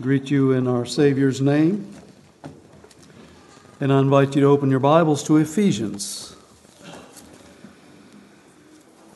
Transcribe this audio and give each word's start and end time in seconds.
greet 0.00 0.30
you 0.30 0.52
in 0.52 0.66
our 0.66 0.84
Savior's 0.84 1.40
name. 1.40 1.90
And 3.80 3.90
I 3.90 3.98
invite 3.98 4.34
you 4.34 4.42
to 4.42 4.46
open 4.46 4.70
your 4.70 4.80
Bibles 4.80 5.22
to 5.24 5.38
Ephesians. 5.38 6.36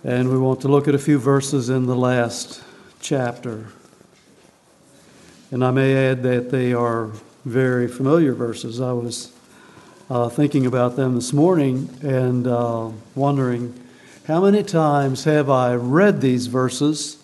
And 0.03 0.31
we 0.31 0.39
want 0.39 0.63
to 0.63 0.69
look 0.69 0.89
at 0.89 0.95
a 0.95 0.99
few 0.99 1.19
verses 1.19 1.69
in 1.69 1.85
the 1.85 1.95
last 1.95 2.63
chapter. 2.99 3.67
And 5.51 5.63
I 5.63 5.71
may 5.71 6.09
add 6.09 6.23
that 6.23 6.51
they 6.51 6.73
are 6.73 7.11
very 7.45 7.87
familiar 7.87 8.33
verses. 8.33 8.81
I 8.81 8.93
was 8.93 9.33
uh, 10.09 10.31
thinking 10.31 10.65
about 10.65 10.97
them 10.97 11.15
this 11.15 11.35
morning 11.35 11.91
and 12.03 12.47
uh, 12.47 12.91
wondering 13.15 13.79
how 14.27 14.41
many 14.41 14.63
times 14.63 15.25
have 15.25 15.51
I 15.51 15.75
read 15.75 16.23
these 16.23 16.47
verses, 16.47 17.23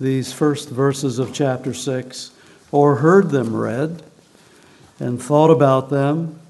these 0.00 0.32
first 0.32 0.68
verses 0.68 1.20
of 1.20 1.32
chapter 1.32 1.72
6, 1.72 2.32
or 2.72 2.96
heard 2.96 3.30
them 3.30 3.54
read 3.54 4.02
and 4.98 5.22
thought 5.22 5.50
about 5.50 5.90
them. 5.90 6.40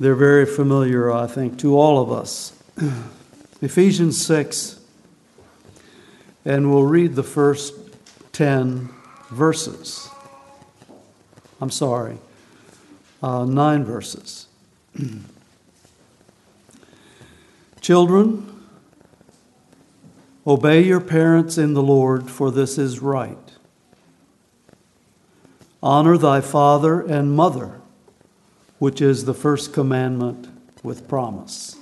They're 0.00 0.14
very 0.14 0.46
familiar, 0.46 1.12
I 1.12 1.26
think, 1.26 1.58
to 1.58 1.76
all 1.76 2.00
of 2.00 2.12
us. 2.12 2.52
Ephesians 3.60 4.24
6, 4.24 4.80
and 6.44 6.70
we'll 6.70 6.84
read 6.84 7.16
the 7.16 7.24
first 7.24 7.74
10 8.32 8.88
verses. 9.30 10.08
I'm 11.60 11.70
sorry, 11.70 12.18
uh, 13.20 13.44
nine 13.44 13.84
verses. 13.84 14.46
Children, 17.80 18.64
obey 20.46 20.82
your 20.82 21.00
parents 21.00 21.58
in 21.58 21.74
the 21.74 21.82
Lord, 21.82 22.30
for 22.30 22.52
this 22.52 22.78
is 22.78 23.00
right. 23.00 23.36
Honor 25.82 26.18
thy 26.18 26.40
father 26.40 27.00
and 27.00 27.36
mother, 27.36 27.80
which 28.78 29.00
is 29.00 29.24
the 29.24 29.34
first 29.34 29.72
commandment 29.72 30.48
with 30.82 31.06
promise, 31.06 31.76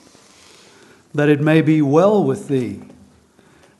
that 1.15 1.29
it 1.29 1.41
may 1.41 1.63
be 1.63 1.81
well 1.81 2.23
with 2.23 2.49
thee, 2.49 2.83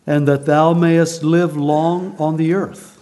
and 0.07 0.27
that 0.27 0.47
thou 0.47 0.73
mayest 0.73 1.23
live 1.23 1.57
long 1.57 2.17
on 2.19 2.37
the 2.37 2.55
earth. 2.55 2.99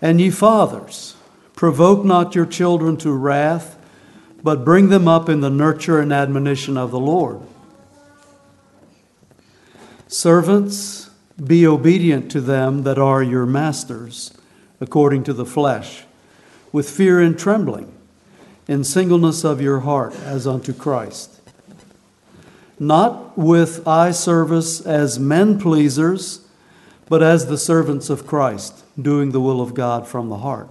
And 0.00 0.20
ye 0.20 0.30
fathers, 0.30 1.16
provoke 1.54 2.04
not 2.04 2.34
your 2.34 2.46
children 2.46 2.96
to 2.98 3.12
wrath, 3.12 3.76
but 4.42 4.64
bring 4.64 4.88
them 4.88 5.08
up 5.08 5.28
in 5.28 5.40
the 5.40 5.50
nurture 5.50 6.00
and 6.00 6.12
admonition 6.12 6.76
of 6.76 6.92
the 6.92 7.00
Lord. 7.00 7.40
Servants, 10.06 11.10
be 11.44 11.66
obedient 11.66 12.30
to 12.30 12.40
them 12.40 12.84
that 12.84 12.98
are 12.98 13.22
your 13.22 13.44
masters 13.44 14.32
according 14.80 15.24
to 15.24 15.32
the 15.32 15.46
flesh, 15.46 16.04
with 16.72 16.88
fear 16.88 17.20
and 17.20 17.38
trembling, 17.38 17.92
in 18.66 18.84
singleness 18.84 19.44
of 19.44 19.60
your 19.60 19.80
heart, 19.80 20.14
as 20.20 20.46
unto 20.46 20.72
Christ. 20.72 21.40
Not 22.78 23.36
with 23.36 23.86
eye 23.88 24.12
service 24.12 24.80
as 24.80 25.18
men 25.18 25.58
pleasers, 25.58 26.46
but 27.08 27.22
as 27.22 27.46
the 27.46 27.58
servants 27.58 28.10
of 28.10 28.26
Christ, 28.26 28.84
doing 29.00 29.32
the 29.32 29.40
will 29.40 29.60
of 29.60 29.74
God 29.74 30.06
from 30.06 30.28
the 30.28 30.38
heart. 30.38 30.68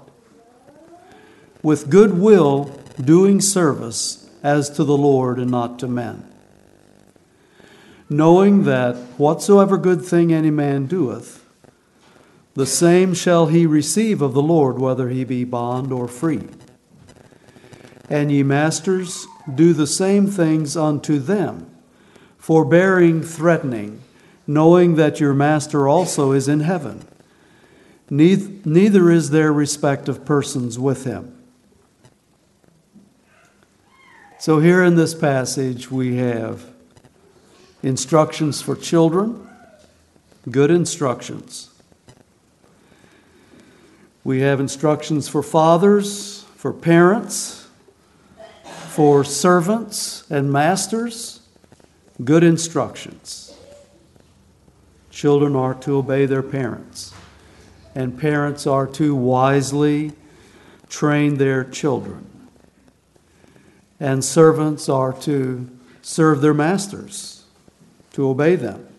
With 1.64 1.90
good 1.90 2.20
will, 2.20 2.80
doing 3.04 3.42
service 3.42 4.30
as 4.44 4.70
to 4.72 4.84
the 4.84 4.98
Lord 4.98 5.40
and 5.40 5.52
not 5.52 5.80
to 5.80 5.88
men. 5.88 6.24
Knowing 8.10 8.64
that 8.64 8.96
whatsoever 9.18 9.78
good 9.78 10.02
thing 10.02 10.32
any 10.32 10.52
man 10.52 10.86
doeth, 10.86 11.44
the 12.58 12.66
same 12.66 13.14
shall 13.14 13.46
he 13.46 13.68
receive 13.68 14.20
of 14.20 14.34
the 14.34 14.42
Lord, 14.42 14.80
whether 14.80 15.10
he 15.10 15.24
be 15.24 15.44
bond 15.44 15.92
or 15.94 16.08
free. 16.08 16.42
And 18.10 18.32
ye 18.32 18.42
masters, 18.42 19.28
do 19.54 19.74
the 19.74 19.86
same 19.86 20.26
things 20.26 20.76
unto 20.76 21.20
them, 21.20 21.70
forbearing 22.40 23.22
threatening, 23.22 24.02
knowing 24.48 24.96
that 24.96 25.20
your 25.20 25.36
master 25.36 25.88
also 25.88 26.32
is 26.32 26.48
in 26.48 26.62
heaven. 26.62 27.08
Neither 28.10 29.12
is 29.12 29.30
there 29.30 29.54
respect 29.54 30.10
of 30.10 30.26
persons 30.26 30.80
with 30.80 31.04
him. 31.04 31.38
So, 34.40 34.62
here 34.62 34.84
in 34.84 34.96
this 34.96 35.14
passage, 35.14 35.92
we 35.92 36.16
have 36.16 36.66
instructions 37.84 38.64
for 38.64 38.76
children, 38.76 39.48
good 40.50 40.72
instructions. 40.72 41.70
We 44.28 44.42
have 44.42 44.60
instructions 44.60 45.30
for 45.30 45.42
fathers, 45.42 46.44
for 46.58 46.74
parents, 46.74 47.66
for 48.90 49.24
servants 49.24 50.30
and 50.30 50.52
masters, 50.52 51.40
good 52.22 52.44
instructions. 52.44 53.56
Children 55.12 55.56
are 55.56 55.76
to 55.76 55.96
obey 55.96 56.26
their 56.26 56.44
parents, 56.44 57.14
and 57.96 58.20
parents 58.20 58.68
are 58.68 58.86
to 58.88 59.16
wisely 59.16 60.12
train 60.90 61.38
their 61.38 61.64
children. 61.64 62.30
And 63.98 64.26
servants 64.26 64.90
are 64.90 65.14
to 65.22 65.70
serve 66.02 66.42
their 66.42 66.54
masters, 66.54 67.46
to 68.12 68.28
obey 68.28 68.58
them. 68.58 68.90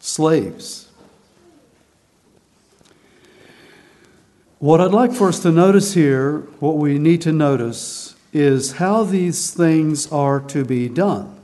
Slaves 0.00 0.85
What 4.58 4.80
I'd 4.80 4.92
like 4.92 5.12
for 5.12 5.28
us 5.28 5.40
to 5.40 5.52
notice 5.52 5.92
here, 5.92 6.38
what 6.60 6.78
we 6.78 6.98
need 6.98 7.20
to 7.22 7.32
notice, 7.32 8.16
is 8.32 8.72
how 8.72 9.04
these 9.04 9.52
things 9.52 10.10
are 10.10 10.40
to 10.40 10.64
be 10.64 10.88
done. 10.88 11.38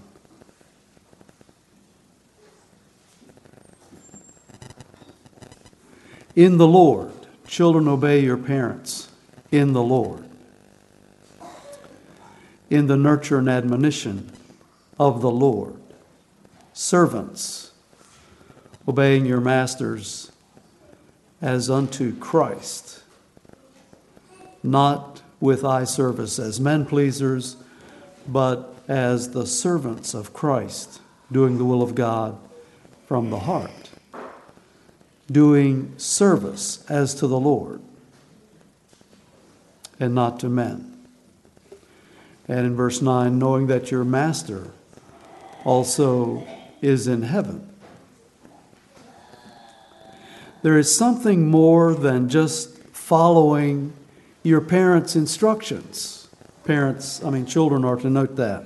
In 6.34 6.56
the 6.56 6.66
Lord, 6.66 7.12
children 7.46 7.86
obey 7.86 8.20
your 8.20 8.38
parents 8.38 9.10
in 9.50 9.74
the 9.74 9.82
Lord. 9.82 10.24
In 12.70 12.86
the 12.86 12.96
nurture 12.96 13.36
and 13.36 13.48
admonition 13.48 14.32
of 14.98 15.20
the 15.20 15.30
Lord. 15.30 15.76
Servants, 16.72 17.72
obeying 18.88 19.26
your 19.26 19.42
masters 19.42 20.32
as 21.42 21.68
unto 21.68 22.16
Christ 22.16 23.01
not 24.62 25.22
with 25.40 25.64
eye 25.64 25.84
service 25.84 26.38
as 26.38 26.60
men 26.60 26.86
pleasers, 26.86 27.56
but 28.26 28.74
as 28.88 29.30
the 29.30 29.46
servants 29.46 30.14
of 30.14 30.32
Christ, 30.32 31.00
doing 31.30 31.58
the 31.58 31.64
will 31.64 31.82
of 31.82 31.94
God 31.94 32.38
from 33.06 33.30
the 33.30 33.40
heart, 33.40 33.90
doing 35.30 35.92
service 35.96 36.84
as 36.90 37.14
to 37.16 37.26
the 37.26 37.40
Lord 37.40 37.80
and 39.98 40.14
not 40.14 40.40
to 40.40 40.48
men. 40.48 40.88
And 42.48 42.66
in 42.66 42.76
verse 42.76 43.00
9, 43.00 43.38
knowing 43.38 43.68
that 43.68 43.90
your 43.90 44.04
master 44.04 44.70
also 45.64 46.46
is 46.80 47.06
in 47.06 47.22
heaven. 47.22 47.68
There 50.62 50.78
is 50.78 50.94
something 50.94 51.50
more 51.50 51.94
than 51.94 52.28
just 52.28 52.78
following 52.88 53.92
your 54.42 54.60
parents' 54.60 55.16
instructions. 55.16 56.28
Parents, 56.64 57.22
I 57.24 57.30
mean, 57.30 57.46
children 57.46 57.84
are 57.84 57.96
to 57.96 58.10
note 58.10 58.36
that. 58.36 58.64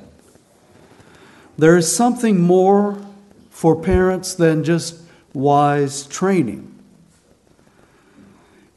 There 1.58 1.76
is 1.76 1.94
something 1.94 2.40
more 2.40 2.98
for 3.50 3.80
parents 3.80 4.34
than 4.34 4.64
just 4.64 5.00
wise 5.32 6.06
training. 6.06 6.72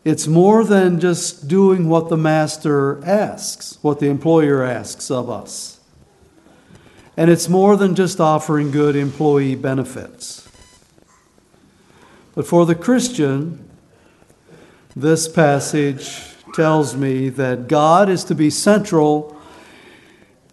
It's 0.06 0.28
more 0.28 0.63
than 0.63 1.00
just 1.00 1.48
doing 1.48 1.90
what 1.90 2.07
the 2.07 2.18
master 2.18 3.04
asks, 3.06 3.78
what 3.81 4.00
the 4.00 4.07
employer 4.07 4.63
asks 4.63 5.12
of 5.12 5.30
us. 5.30 5.80
And 7.18 7.30
it's 7.30 7.50
more 7.50 7.75
than 7.75 7.95
just 7.95 8.22
offering 8.22 8.72
good 8.72 8.95
employee 8.95 9.56
benefits. 9.56 10.48
But 12.34 12.48
for 12.48 12.66
the 12.66 12.75
Christian, 12.75 13.69
this 14.95 15.28
passage 15.28 16.29
tells 16.54 16.96
me 16.96 17.30
that 17.30 17.68
God 17.68 18.10
is 18.10 18.24
to 18.25 18.36
be 18.36 18.50
central 18.50 19.36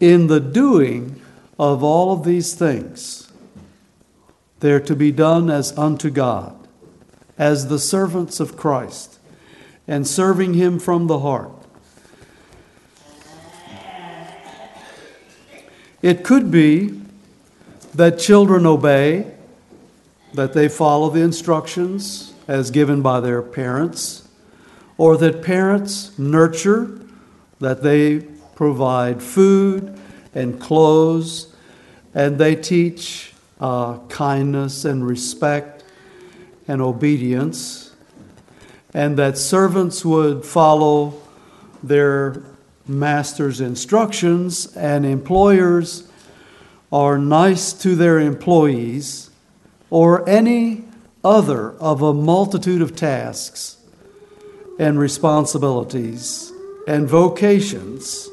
in 0.00 0.26
the 0.26 0.40
doing 0.40 1.20
of 1.58 1.82
all 1.82 2.12
of 2.12 2.24
these 2.24 2.54
things. 2.54 3.32
They're 4.60 4.80
to 4.80 4.96
be 4.96 5.12
done 5.12 5.50
as 5.50 5.76
unto 5.76 6.10
God, 6.10 6.56
as 7.38 7.68
the 7.68 7.78
servants 7.78 8.40
of 8.40 8.56
Christ, 8.56 9.18
and 9.86 10.06
serving 10.06 10.54
Him 10.54 10.78
from 10.78 11.06
the 11.06 11.20
heart. 11.20 11.52
It 16.02 16.24
could 16.24 16.50
be 16.50 17.00
that 17.94 18.18
children 18.18 18.66
obey, 18.66 19.32
that 20.34 20.52
they 20.52 20.68
follow 20.68 21.10
the 21.10 21.20
instructions 21.20 22.34
as 22.46 22.70
given 22.70 23.02
by 23.02 23.20
their 23.20 23.42
parents, 23.42 24.25
or 24.98 25.16
that 25.16 25.42
parents 25.42 26.18
nurture, 26.18 26.98
that 27.60 27.82
they 27.82 28.20
provide 28.54 29.22
food 29.22 29.98
and 30.34 30.60
clothes, 30.60 31.54
and 32.14 32.38
they 32.38 32.56
teach 32.56 33.32
uh, 33.60 33.98
kindness 34.08 34.84
and 34.84 35.06
respect 35.06 35.84
and 36.68 36.80
obedience, 36.80 37.94
and 38.94 39.18
that 39.18 39.36
servants 39.36 40.04
would 40.04 40.44
follow 40.44 41.14
their 41.82 42.42
master's 42.86 43.60
instructions, 43.60 44.74
and 44.76 45.04
employers 45.04 46.08
are 46.90 47.18
nice 47.18 47.72
to 47.72 47.94
their 47.94 48.18
employees, 48.18 49.30
or 49.90 50.26
any 50.28 50.84
other 51.22 51.72
of 51.72 52.00
a 52.00 52.14
multitude 52.14 52.80
of 52.80 52.96
tasks 52.96 53.75
and 54.78 54.98
responsibilities 54.98 56.52
and 56.86 57.08
vocations 57.08 58.28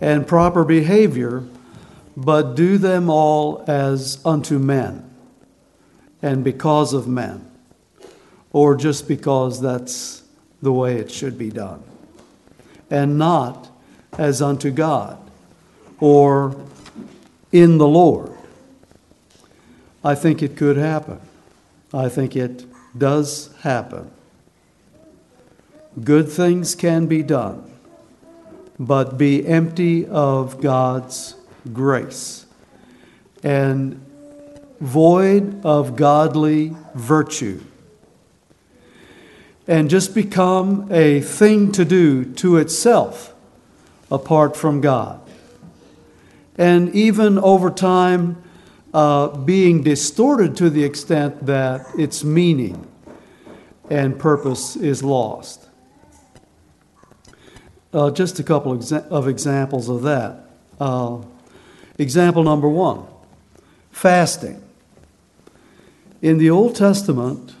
and 0.00 0.26
proper 0.26 0.64
behavior, 0.64 1.44
but 2.16 2.54
do 2.54 2.78
them 2.78 3.08
all 3.08 3.64
as 3.66 4.24
unto 4.24 4.58
men 4.58 5.08
and 6.22 6.44
because 6.44 6.92
of 6.92 7.06
men, 7.08 7.50
or 8.52 8.76
just 8.76 9.08
because 9.08 9.60
that's 9.60 10.22
the 10.60 10.72
way 10.72 10.96
it 10.96 11.10
should 11.10 11.38
be 11.38 11.50
done, 11.50 11.82
and 12.90 13.18
not 13.18 13.70
as 14.18 14.42
unto 14.42 14.70
God 14.70 15.18
or 16.00 16.56
in 17.52 17.78
the 17.78 17.86
Lord. 17.86 18.32
I 20.02 20.14
think 20.14 20.42
it 20.42 20.56
could 20.56 20.76
happen. 20.76 21.20
I 21.92 22.08
think 22.08 22.36
it 22.36 22.64
does 22.96 23.54
happen. 23.60 24.10
Good 26.02 26.28
things 26.28 26.74
can 26.74 27.06
be 27.06 27.22
done, 27.22 27.70
but 28.78 29.18
be 29.18 29.46
empty 29.46 30.06
of 30.06 30.60
God's 30.60 31.34
grace 31.72 32.46
and 33.42 34.04
void 34.80 35.64
of 35.64 35.96
godly 35.96 36.76
virtue 36.94 37.60
and 39.70 39.88
just 39.88 40.14
become 40.14 40.88
a 40.90 41.20
thing 41.20 41.70
to 41.72 41.84
do 41.84 42.24
to 42.24 42.56
itself 42.56 43.32
apart 44.10 44.56
from 44.56 44.80
God. 44.80 45.20
And 46.58 46.94
even 46.94 47.38
over 47.38 47.70
time, 47.70 48.42
uh, 48.92 49.28
being 49.28 49.82
distorted 49.82 50.56
to 50.56 50.70
the 50.70 50.82
extent 50.82 51.46
that 51.46 51.86
its 51.96 52.24
meaning 52.24 52.86
and 53.88 54.18
purpose 54.18 54.74
is 54.74 55.02
lost. 55.04 55.69
Uh, 57.92 58.10
just 58.10 58.38
a 58.38 58.44
couple 58.44 58.72
of 58.72 59.28
examples 59.28 59.88
of 59.88 60.02
that. 60.02 60.44
Uh, 60.78 61.18
example 61.98 62.44
number 62.44 62.68
one 62.68 63.04
fasting. 63.90 64.62
In 66.22 66.38
the 66.38 66.50
Old 66.50 66.76
Testament, 66.76 67.54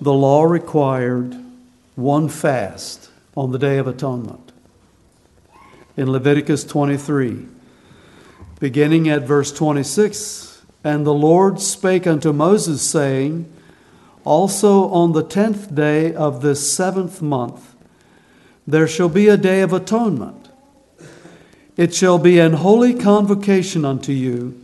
the 0.00 0.12
law 0.12 0.44
required 0.44 1.34
one 1.94 2.28
fast 2.28 3.10
on 3.36 3.52
the 3.52 3.58
Day 3.58 3.78
of 3.78 3.86
Atonement. 3.86 4.52
In 5.96 6.10
Leviticus 6.10 6.64
23, 6.64 7.46
beginning 8.60 9.08
at 9.08 9.22
verse 9.22 9.52
26 9.52 10.62
And 10.84 11.06
the 11.06 11.14
Lord 11.14 11.60
spake 11.60 12.06
unto 12.06 12.32
Moses, 12.32 12.82
saying, 12.82 13.50
Also 14.24 14.88
on 14.90 15.12
the 15.12 15.22
tenth 15.22 15.74
day 15.74 16.14
of 16.14 16.42
this 16.42 16.70
seventh 16.70 17.22
month 17.22 17.71
there 18.66 18.86
shall 18.86 19.08
be 19.08 19.28
a 19.28 19.36
day 19.36 19.60
of 19.60 19.72
atonement. 19.72 20.48
It 21.76 21.94
shall 21.94 22.18
be 22.18 22.38
an 22.38 22.54
holy 22.54 22.94
convocation 22.94 23.84
unto 23.84 24.12
you, 24.12 24.62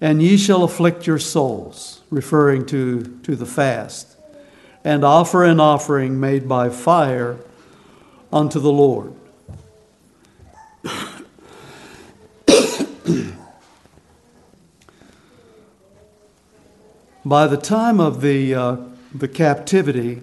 and 0.00 0.22
ye 0.22 0.36
shall 0.36 0.62
afflict 0.62 1.06
your 1.06 1.18
souls, 1.18 2.02
referring 2.10 2.66
to, 2.66 3.18
to 3.22 3.34
the 3.34 3.46
fast, 3.46 4.16
and 4.84 5.04
offer 5.04 5.44
an 5.44 5.58
offering 5.58 6.20
made 6.20 6.48
by 6.48 6.68
fire 6.68 7.38
unto 8.32 8.60
the 8.60 8.72
Lord. 8.72 9.14
By 17.24 17.48
the 17.48 17.56
time 17.56 17.98
of 17.98 18.20
the, 18.20 18.54
uh, 18.54 18.76
the 19.12 19.26
captivity, 19.26 20.22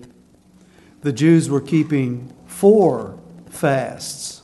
the 1.03 1.11
Jews 1.11 1.49
were 1.49 1.61
keeping 1.61 2.33
four 2.47 3.19
fasts. 3.49 4.41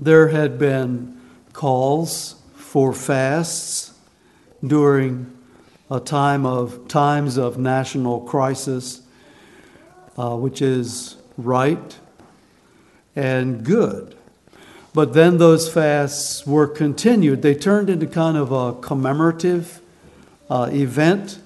There 0.00 0.28
had 0.28 0.58
been 0.58 1.20
calls 1.52 2.36
for 2.54 2.94
fasts 2.94 3.92
during 4.66 5.36
a 5.90 6.00
time 6.00 6.46
of 6.46 6.88
times 6.88 7.36
of 7.36 7.58
national 7.58 8.22
crisis, 8.22 9.02
uh, 10.16 10.36
which 10.36 10.62
is 10.62 11.16
right 11.36 11.98
and 13.14 13.62
good. 13.62 14.16
But 14.94 15.12
then 15.12 15.36
those 15.36 15.70
fasts 15.72 16.46
were 16.46 16.66
continued. 16.66 17.42
They 17.42 17.54
turned 17.54 17.90
into 17.90 18.06
kind 18.06 18.38
of 18.38 18.52
a 18.52 18.72
commemorative 18.80 19.82
uh, 20.48 20.70
event. 20.72 21.40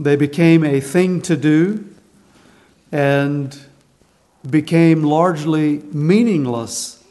They 0.00 0.16
became 0.16 0.64
a 0.64 0.80
thing 0.80 1.20
to 1.22 1.36
do 1.36 1.84
and 2.90 3.54
became 4.48 5.02
largely 5.02 5.82
meaningless 5.92 7.04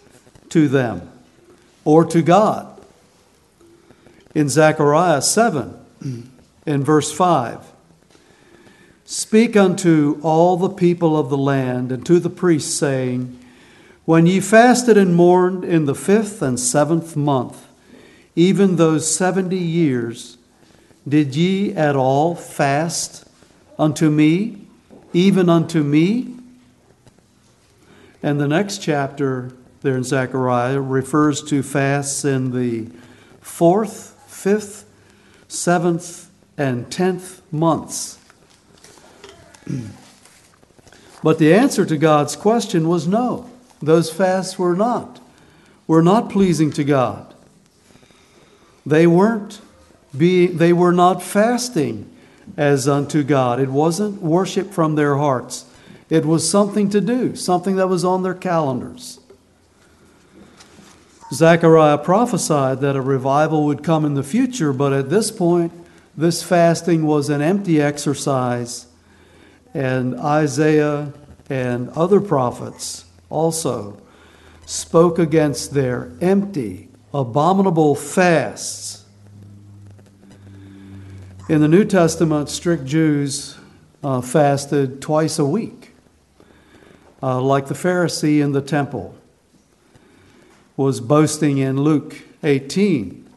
to 0.49 0.67
them 0.67 1.07
or 1.85 2.03
to 2.05 2.23
God. 2.23 2.65
In 4.33 4.49
Zechariah 4.49 5.21
7, 5.21 5.79
in 6.65 6.83
verse 6.83 7.11
5, 7.11 7.63
Speak 9.05 9.55
unto 9.55 10.19
all 10.23 10.57
the 10.57 10.69
people 10.69 11.15
of 11.15 11.29
the 11.29 11.37
land 11.37 11.91
and 11.91 12.03
to 12.07 12.19
the 12.19 12.29
priests, 12.29 12.73
saying, 12.73 13.39
When 14.05 14.25
ye 14.25 14.39
fasted 14.39 14.97
and 14.97 15.15
mourned 15.15 15.63
in 15.63 15.85
the 15.85 15.93
fifth 15.93 16.41
and 16.41 16.59
seventh 16.59 17.15
month, 17.15 17.67
even 18.35 18.77
those 18.77 19.13
seventy 19.13 19.59
years, 19.59 20.38
did 21.09 21.35
ye 21.35 21.73
at 21.73 21.95
all 21.95 22.35
fast 22.35 23.25
unto 23.77 24.09
me, 24.09 24.67
even 25.11 25.49
unto 25.49 25.83
me? 25.83 26.35
And 28.21 28.39
the 28.39 28.47
next 28.47 28.77
chapter 28.79 29.51
there 29.81 29.97
in 29.97 30.03
Zechariah 30.03 30.79
refers 30.79 31.41
to 31.43 31.63
fasts 31.63 32.23
in 32.23 32.51
the 32.51 32.89
fourth, 33.41 34.21
fifth, 34.27 34.85
seventh, 35.47 36.29
and 36.57 36.91
tenth 36.91 37.41
months 37.51 38.19
but 41.23 41.39
the 41.39 41.53
answer 41.53 41.85
to 41.85 41.97
God's 41.97 42.35
question 42.35 42.87
was 42.87 43.07
no. 43.07 43.49
Those 43.81 44.11
fasts 44.11 44.57
were 44.57 44.75
not. 44.75 45.19
Were 45.87 46.01
not 46.01 46.29
pleasing 46.29 46.71
to 46.73 46.83
God. 46.83 47.33
They 48.85 49.07
weren't 49.07 49.61
they 50.13 50.73
were 50.73 50.91
not 50.91 51.21
fasting 51.21 52.09
as 52.57 52.87
unto 52.87 53.23
God. 53.23 53.59
It 53.59 53.69
wasn't 53.69 54.21
worship 54.21 54.71
from 54.71 54.95
their 54.95 55.17
hearts. 55.17 55.65
It 56.09 56.25
was 56.25 56.49
something 56.49 56.89
to 56.89 57.01
do, 57.01 57.35
something 57.35 57.75
that 57.75 57.87
was 57.87 58.03
on 58.03 58.23
their 58.23 58.33
calendars. 58.33 59.19
Zechariah 61.31 61.99
prophesied 61.99 62.81
that 62.81 62.95
a 62.95 63.01
revival 63.01 63.65
would 63.65 63.83
come 63.83 64.03
in 64.03 64.15
the 64.15 64.23
future, 64.23 64.73
but 64.73 64.93
at 64.93 65.11
this 65.11 65.29
point, 65.29 65.71
this 66.17 66.41
fasting 66.41 67.05
was 67.05 67.29
an 67.29 67.41
empty 67.41 67.79
exercise 67.79 68.87
and 69.73 70.19
Isaiah 70.19 71.13
and 71.49 71.89
other 71.89 72.19
prophets 72.19 73.05
also 73.29 74.01
spoke 74.65 75.19
against 75.19 75.73
their 75.73 76.11
empty, 76.21 76.89
abominable 77.13 77.95
fasts. 77.95 78.98
In 81.49 81.61
the 81.61 81.67
New 81.67 81.83
Testament, 81.83 82.47
strict 82.47 82.85
Jews 82.85 83.57
uh, 84.03 84.21
fasted 84.21 85.01
twice 85.01 85.39
a 85.39 85.45
week, 85.45 85.95
uh, 87.23 87.41
like 87.41 87.65
the 87.65 87.73
Pharisee 87.73 88.39
in 88.39 88.51
the 88.51 88.61
temple 88.61 89.15
was 90.77 91.01
boasting 91.01 91.57
in 91.57 91.81
Luke 91.81 92.17
18. 92.43 93.27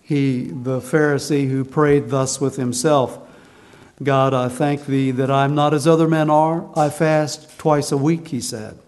He, 0.00 0.44
the 0.44 0.80
Pharisee 0.80 1.50
who 1.50 1.62
prayed 1.62 2.08
thus 2.08 2.40
with 2.40 2.56
himself, 2.56 3.18
God, 4.02 4.32
I 4.32 4.48
thank 4.48 4.86
thee 4.86 5.10
that 5.10 5.30
I'm 5.30 5.54
not 5.54 5.74
as 5.74 5.86
other 5.86 6.08
men 6.08 6.30
are. 6.30 6.66
I 6.74 6.88
fast 6.88 7.58
twice 7.58 7.92
a 7.92 7.98
week, 7.98 8.28
he 8.28 8.40
said. 8.40 8.78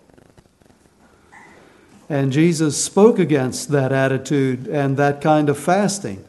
And 2.09 2.33
Jesus 2.33 2.83
spoke 2.83 3.18
against 3.18 3.68
that 3.73 3.92
attitude 3.92 4.66
and 4.66 4.97
that 4.97 5.21
kind 5.21 5.50
of 5.50 5.59
fasting. 5.59 6.25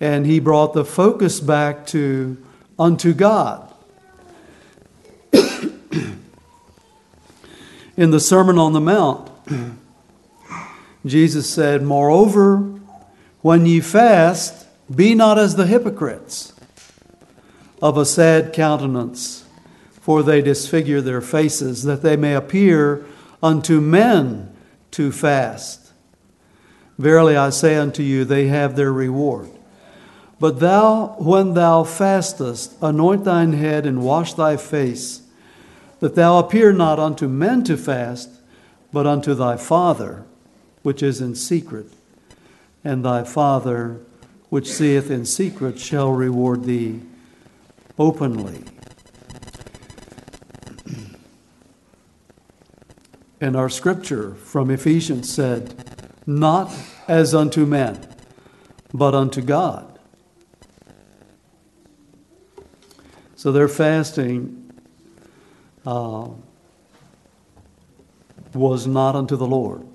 And 0.00 0.26
he 0.26 0.40
brought 0.40 0.74
the 0.74 0.84
focus 0.84 1.40
back 1.40 1.86
to 1.88 2.36
unto 2.78 3.12
God. 3.14 3.72
In 7.96 8.10
the 8.10 8.20
Sermon 8.20 8.58
on 8.58 8.72
the 8.72 8.80
Mount, 8.80 9.30
Jesus 11.06 11.48
said, 11.48 11.82
Moreover, 11.82 12.58
when 13.40 13.66
ye 13.66 13.80
fast, 13.80 14.66
be 14.94 15.14
not 15.14 15.38
as 15.38 15.56
the 15.56 15.66
hypocrites 15.66 16.52
of 17.80 17.96
a 17.96 18.04
sad 18.04 18.52
countenance, 18.52 19.44
for 19.92 20.22
they 20.22 20.42
disfigure 20.42 21.00
their 21.00 21.20
faces, 21.20 21.84
that 21.84 22.02
they 22.02 22.16
may 22.16 22.34
appear 22.34 23.04
unto 23.42 23.80
men 23.80 24.54
to 24.90 25.12
fast. 25.12 25.92
Verily 26.98 27.36
I 27.36 27.50
say 27.50 27.76
unto 27.76 28.02
you, 28.02 28.24
they 28.24 28.46
have 28.46 28.76
their 28.76 28.92
reward. 28.92 29.50
But 30.40 30.60
thou, 30.60 31.16
when 31.18 31.54
thou 31.54 31.84
fastest, 31.84 32.74
anoint 32.82 33.24
thine 33.24 33.52
head 33.52 33.86
and 33.86 34.02
wash 34.02 34.34
thy 34.34 34.56
face, 34.56 35.22
that 36.00 36.16
thou 36.16 36.38
appear 36.38 36.72
not 36.72 36.98
unto 36.98 37.28
men 37.28 37.62
to 37.64 37.76
fast, 37.76 38.30
but 38.92 39.06
unto 39.06 39.34
thy 39.34 39.56
Father, 39.56 40.24
which 40.82 41.02
is 41.02 41.20
in 41.20 41.34
secret. 41.34 41.86
And 42.82 43.04
thy 43.04 43.24
Father, 43.24 44.00
which 44.50 44.70
seeth 44.70 45.10
in 45.10 45.24
secret, 45.24 45.78
shall 45.78 46.10
reward 46.10 46.64
thee 46.64 47.00
openly. 47.98 48.64
And 53.40 53.56
our 53.56 53.68
scripture 53.68 54.34
from 54.34 54.70
Ephesians 54.70 55.32
said, 55.32 55.74
Not 56.26 56.72
as 57.06 57.34
unto 57.34 57.66
men, 57.66 58.08
but 58.92 59.14
unto 59.14 59.42
God. 59.42 59.93
So 63.44 63.52
their 63.52 63.68
fasting 63.68 64.72
uh, 65.84 66.28
was 68.54 68.86
not 68.86 69.14
unto 69.14 69.36
the 69.36 69.46
Lord. 69.46 69.86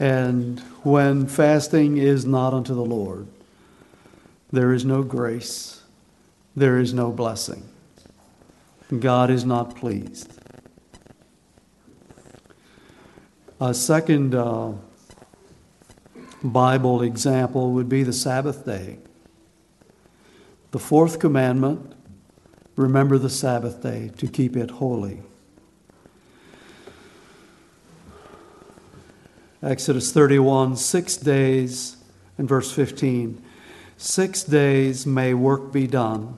And 0.00 0.58
when 0.82 1.26
fasting 1.26 1.98
is 1.98 2.24
not 2.24 2.54
unto 2.54 2.74
the 2.74 2.86
Lord, 2.86 3.26
there 4.50 4.72
is 4.72 4.86
no 4.86 5.02
grace, 5.02 5.82
there 6.56 6.78
is 6.78 6.94
no 6.94 7.12
blessing. 7.12 7.68
God 8.98 9.28
is 9.28 9.44
not 9.44 9.76
pleased. 9.76 10.32
A 13.60 13.74
second 13.74 14.34
uh, 14.34 14.72
Bible 16.42 17.02
example 17.02 17.72
would 17.72 17.90
be 17.90 18.04
the 18.04 18.14
Sabbath 18.14 18.64
day. 18.64 19.00
The 20.76 20.80
fourth 20.80 21.20
commandment 21.20 21.94
remember 22.76 23.16
the 23.16 23.30
Sabbath 23.30 23.82
day 23.82 24.10
to 24.18 24.28
keep 24.28 24.58
it 24.58 24.72
holy. 24.72 25.22
Exodus 29.62 30.12
31, 30.12 30.76
six 30.76 31.16
days, 31.16 31.96
and 32.36 32.46
verse 32.46 32.70
15. 32.72 33.42
Six 33.96 34.44
days 34.44 35.06
may 35.06 35.32
work 35.32 35.72
be 35.72 35.86
done, 35.86 36.36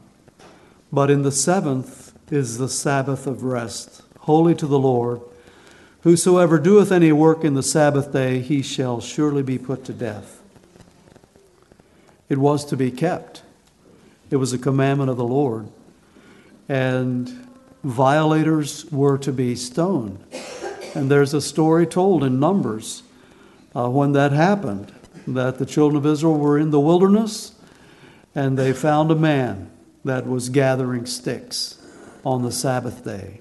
but 0.93 1.11
in 1.11 1.23
the 1.23 1.33
seventh 1.33 2.13
is 2.31 2.59
the 2.59 2.69
Sabbath 2.69 3.27
of 3.27 3.43
rest, 3.43 4.03
holy 4.21 4.55
to 4.55 4.69
the 4.69 4.79
Lord. 4.79 5.21
Whosoever 6.03 6.61
doeth 6.61 6.93
any 6.93 7.11
work 7.11 7.43
in 7.43 7.55
the 7.55 7.63
Sabbath 7.65 8.13
day, 8.13 8.39
he 8.39 8.63
shall 8.63 9.01
surely 9.01 9.43
be 9.43 9.59
put 9.59 9.85
to 9.87 9.93
death. 9.93 10.41
It 12.29 12.39
was 12.39 12.65
to 12.67 12.77
be 12.77 12.93
kept. 12.93 13.43
It 14.31 14.37
was 14.37 14.53
a 14.53 14.59
commandment 14.59 15.11
of 15.11 15.17
the 15.17 15.25
Lord. 15.25 15.69
And 16.69 17.49
violators 17.83 18.85
were 18.91 19.19
to 19.19 19.33
be 19.33 19.55
stoned. 19.55 20.23
And 20.95 21.11
there's 21.11 21.35
a 21.35 21.41
story 21.41 21.87
told 21.87 22.25
in 22.25 22.41
Numbers 22.41 23.03
uh, 23.75 23.89
when 23.89 24.13
that 24.13 24.33
happened 24.33 24.93
that 25.27 25.59
the 25.59 25.67
children 25.67 25.97
of 25.97 26.07
Israel 26.07 26.39
were 26.39 26.59
in 26.59 26.71
the 26.71 26.81
wilderness 26.81 27.53
and 28.35 28.59
they 28.59 28.73
found 28.73 29.11
a 29.11 29.15
man 29.15 29.71
that 30.05 30.27
was 30.27 30.49
gathering 30.49 31.07
sticks 31.07 31.79
on 32.25 32.43
the 32.43 32.53
Sabbath 32.53 33.05
day. 33.05 33.41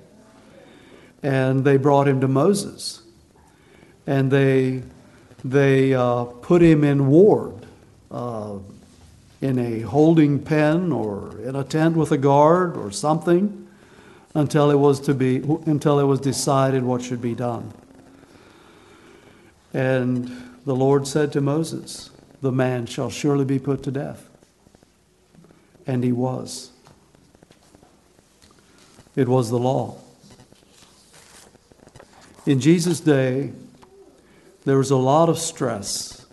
And 1.23 1.63
they 1.63 1.77
brought 1.77 2.07
him 2.07 2.21
to 2.21 2.27
Moses. 2.27 3.01
And 4.05 4.31
they, 4.31 4.83
they 5.43 5.93
uh, 5.93 6.25
put 6.25 6.61
him 6.61 6.83
in 6.83 7.07
ward. 7.07 7.65
Uh, 8.09 8.59
in 9.41 9.59
a 9.59 9.81
holding 9.81 10.39
pen 10.39 10.91
or 10.91 11.37
in 11.39 11.55
a 11.55 11.63
tent 11.63 11.95
with 11.95 12.11
a 12.11 12.17
guard 12.17 12.75
or 12.75 12.91
something 12.91 13.67
until 14.33 14.71
it 14.71 14.75
was 14.75 14.99
to 15.01 15.13
be 15.13 15.37
until 15.65 15.99
it 15.99 16.03
was 16.03 16.19
decided 16.19 16.83
what 16.83 17.01
should 17.01 17.21
be 17.21 17.35
done. 17.35 17.71
And 19.73 20.31
the 20.65 20.75
Lord 20.75 21.07
said 21.07 21.31
to 21.33 21.41
Moses, 21.41 22.09
"The 22.41 22.51
man 22.51 22.85
shall 22.85 23.09
surely 23.09 23.45
be 23.45 23.59
put 23.59 23.83
to 23.83 23.91
death." 23.91 24.29
And 25.85 26.03
he 26.03 26.11
was. 26.11 26.71
It 29.15 29.27
was 29.27 29.49
the 29.49 29.59
law. 29.59 29.95
In 32.45 32.59
Jesus' 32.59 32.99
day, 32.99 33.51
there 34.65 34.77
was 34.77 34.91
a 34.91 34.97
lot 34.97 35.29
of 35.29 35.39
stress 35.39 36.26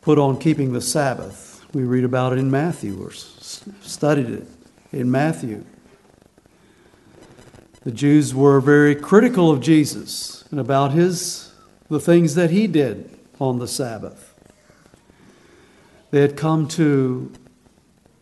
put 0.00 0.18
on 0.18 0.38
keeping 0.38 0.72
the 0.72 0.80
Sabbath. 0.80 1.64
We 1.72 1.84
read 1.84 2.04
about 2.04 2.32
it 2.32 2.38
in 2.38 2.50
Matthew 2.50 3.02
or 3.02 3.12
studied 3.12 4.30
it 4.30 4.46
in 4.92 5.10
Matthew. 5.10 5.64
The 7.82 7.92
Jews 7.92 8.34
were 8.34 8.60
very 8.60 8.94
critical 8.94 9.50
of 9.50 9.60
Jesus 9.60 10.44
and 10.50 10.60
about 10.60 10.92
his 10.92 11.52
the 11.88 12.00
things 12.00 12.36
that 12.36 12.50
he 12.50 12.66
did 12.66 13.18
on 13.40 13.58
the 13.58 13.66
Sabbath. 13.66 14.34
They 16.12 16.20
had 16.20 16.36
come 16.36 16.68
to 16.68 17.32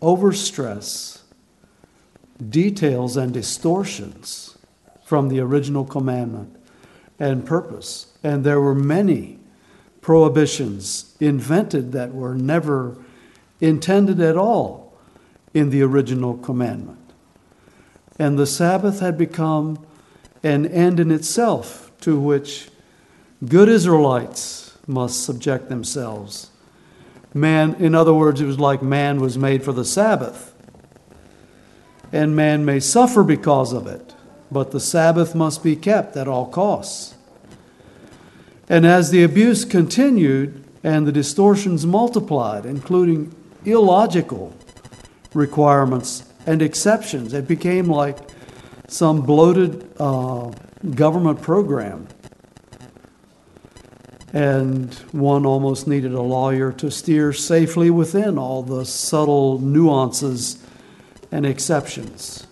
overstress 0.01 1.21
details 2.49 3.17
and 3.17 3.33
distortions 3.33 4.57
from 5.05 5.29
the 5.29 5.41
original 5.41 5.85
commandment 5.85 6.57
and 7.19 7.45
purpose. 7.45 8.13
And 8.23 8.45
there 8.45 8.61
were 8.61 8.75
many 8.75 9.39
prohibitions 10.09 11.15
invented 11.21 11.93
that 11.93 12.15
were 12.15 12.35
never 12.35 12.97
intended 13.61 14.19
at 14.21 14.39
all 14.39 14.99
in 15.53 15.69
the 15.69 15.83
original 15.83 16.39
commandment. 16.39 17.13
And 18.19 18.39
the 18.39 18.47
Sabbath 18.47 19.01
had 19.01 19.19
become 19.19 19.85
an 20.43 20.65
end 20.65 20.99
in 20.99 21.11
itself 21.11 21.93
to 22.01 22.19
which 22.19 22.71
good 23.47 23.69
Israelites 23.69 24.79
must 24.87 25.25
subject 25.25 25.69
themselves. 25.69 26.53
Man, 27.35 27.75
in 27.75 27.95
other 27.95 28.15
words, 28.15 28.41
it 28.41 28.47
was 28.47 28.59
like 28.59 28.81
man 28.83 29.21
was 29.21 29.37
made 29.37 29.63
for 29.63 29.75
the 29.75 29.85
Sabbath. 29.85 30.55
And 32.15 32.35
man 32.35 32.65
may 32.65 32.81
suffer 32.81 33.23
because 33.23 33.75
of 33.75 33.87
it, 33.87 34.15
but 34.51 34.71
the 34.71 34.81
Sabbath 34.81 35.35
must 35.35 35.63
be 35.63 35.77
kept 35.77 36.17
at 36.17 36.27
all 36.27 36.47
costs. 36.47 37.18
And 38.69 38.87
as 38.87 39.11
the 39.11 39.23
abuse 39.23 39.65
continued 39.65 40.65
and 40.85 41.07
the 41.07 41.13
distortions 41.13 41.87
multiplied, 41.87 42.67
including 42.67 43.35
illogical 43.65 44.55
requirements 45.35 46.25
and 46.47 46.61
exceptions, 46.61 47.33
it 47.33 47.49
became 47.49 47.89
like 47.89 48.19
some 48.89 49.23
bloated 49.23 49.91
uh, 49.99 50.51
government 50.95 51.41
program. 51.41 52.09
And 54.33 54.93
one 55.13 55.47
almost 55.47 55.87
needed 55.87 56.13
a 56.13 56.21
lawyer 56.21 56.71
to 56.73 56.91
steer 56.91 57.33
safely 57.33 57.89
within 57.89 58.37
all 58.37 58.63
the 58.63 58.85
subtle 58.85 59.59
nuances 59.59 60.63
and 61.33 61.47
exceptions. 61.47 62.47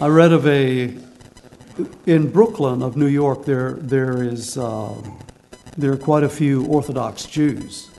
I 0.00 0.06
read 0.06 0.32
of 0.32 0.46
a 0.46 0.96
in 2.06 2.30
Brooklyn 2.30 2.82
of 2.82 2.96
New 2.96 3.06
York, 3.06 3.44
there 3.44 3.72
there 3.74 4.22
is 4.22 4.56
uh, 4.58 4.94
there 5.76 5.92
are 5.92 5.96
quite 5.96 6.22
a 6.22 6.28
few 6.28 6.66
Orthodox 6.66 7.24
Jews, 7.26 7.90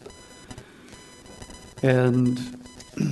and 1.82 2.38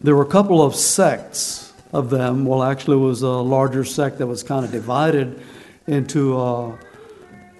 there 0.00 0.16
were 0.16 0.22
a 0.22 0.28
couple 0.30 0.62
of 0.62 0.74
sects 0.74 1.72
of 1.92 2.10
them. 2.10 2.44
Well, 2.44 2.62
actually, 2.62 2.96
it 2.96 3.06
was 3.06 3.22
a 3.22 3.28
larger 3.28 3.84
sect 3.84 4.18
that 4.18 4.26
was 4.26 4.42
kind 4.42 4.64
of 4.64 4.72
divided 4.72 5.42
into 5.86 6.38
uh, 6.38 6.76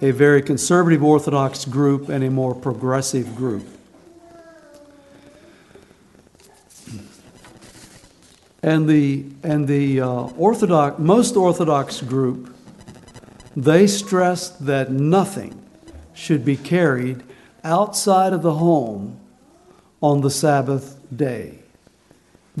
a 0.01 0.11
very 0.11 0.41
conservative 0.41 1.03
Orthodox 1.03 1.65
group 1.65 2.09
and 2.09 2.23
a 2.23 2.29
more 2.29 2.55
progressive 2.55 3.35
group. 3.35 3.65
And 8.63 8.87
the, 8.87 9.25
and 9.43 9.67
the 9.67 9.99
uh, 9.99 10.07
Orthodox, 10.37 10.97
most 10.97 11.35
Orthodox 11.35 12.01
group, 12.01 12.55
they 13.57 13.87
stressed 13.87 14.65
that 14.65 14.89
nothing 14.89 15.61
should 16.13 16.45
be 16.45 16.55
carried 16.55 17.23
outside 17.63 18.31
of 18.31 18.41
the 18.41 18.53
home 18.53 19.19
on 20.01 20.21
the 20.21 20.29
Sabbath 20.29 20.97
day, 21.15 21.59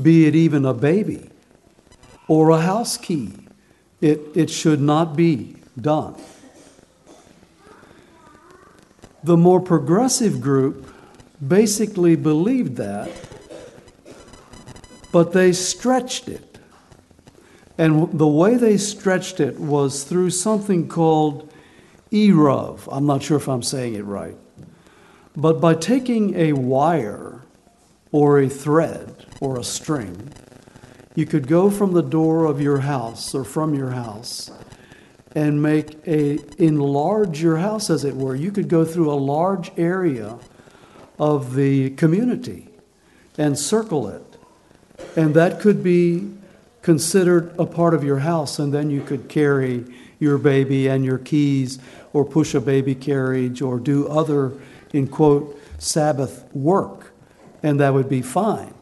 be 0.01 0.27
it 0.27 0.35
even 0.35 0.65
a 0.65 0.73
baby 0.73 1.29
or 2.27 2.49
a 2.49 2.59
house 2.59 2.97
key. 2.97 3.33
It, 4.01 4.19
it 4.35 4.49
should 4.49 4.81
not 4.81 5.15
be 5.15 5.55
done. 5.79 6.15
The 9.23 9.37
more 9.37 9.61
progressive 9.61 10.41
group 10.41 10.93
basically 11.45 12.17
believed 12.17 12.75
that, 12.75 13.09
but 15.13 15.31
they 15.31 15.53
stretched 15.53 16.27
it. 16.27 16.57
And 17.77 18.17
the 18.17 18.27
way 18.27 18.55
they 18.55 18.77
stretched 18.77 19.39
it 19.39 19.59
was 19.59 20.03
through 20.03 20.31
something 20.31 20.87
called 20.87 21.53
eruv. 22.11 22.89
I'm 22.91 23.05
not 23.05 23.21
sure 23.21 23.37
if 23.37 23.47
I'm 23.47 23.61
saying 23.61 23.93
it 23.93 24.05
right. 24.05 24.35
But 25.35 25.61
by 25.61 25.75
taking 25.75 26.35
a 26.35 26.53
wire 26.53 27.41
or 28.11 28.39
a 28.39 28.49
thread 28.49 29.27
or 29.39 29.59
a 29.59 29.63
string, 29.63 30.33
you 31.13 31.27
could 31.27 31.47
go 31.47 31.69
from 31.69 31.93
the 31.93 32.01
door 32.01 32.45
of 32.45 32.59
your 32.59 32.79
house 32.79 33.35
or 33.35 33.43
from 33.43 33.75
your 33.75 33.91
house 33.91 34.49
and 35.35 35.61
make 35.61 35.95
a 36.07 36.39
enlarge 36.61 37.39
your 37.39 37.57
house 37.57 37.89
as 37.89 38.03
it 38.03 38.15
were 38.15 38.35
you 38.35 38.51
could 38.51 38.67
go 38.67 38.85
through 38.85 39.11
a 39.11 39.15
large 39.15 39.71
area 39.77 40.37
of 41.17 41.55
the 41.55 41.89
community 41.91 42.69
and 43.37 43.57
circle 43.57 44.07
it 44.07 44.32
and 45.15 45.33
that 45.35 45.59
could 45.59 45.83
be 45.83 46.29
considered 46.81 47.53
a 47.57 47.65
part 47.65 47.93
of 47.93 48.03
your 48.03 48.19
house 48.19 48.59
and 48.59 48.73
then 48.73 48.89
you 48.89 49.01
could 49.01 49.29
carry 49.29 49.85
your 50.19 50.37
baby 50.37 50.87
and 50.87 51.05
your 51.05 51.17
keys 51.17 51.79
or 52.11 52.25
push 52.25 52.53
a 52.53 52.61
baby 52.61 52.95
carriage 52.95 53.61
or 53.61 53.79
do 53.79 54.07
other 54.07 54.53
in 54.91 55.07
quote 55.07 55.59
sabbath 55.77 56.45
work 56.53 57.13
and 57.61 57.79
that 57.79 57.93
would 57.93 58.09
be 58.09 58.21
fine 58.21 58.73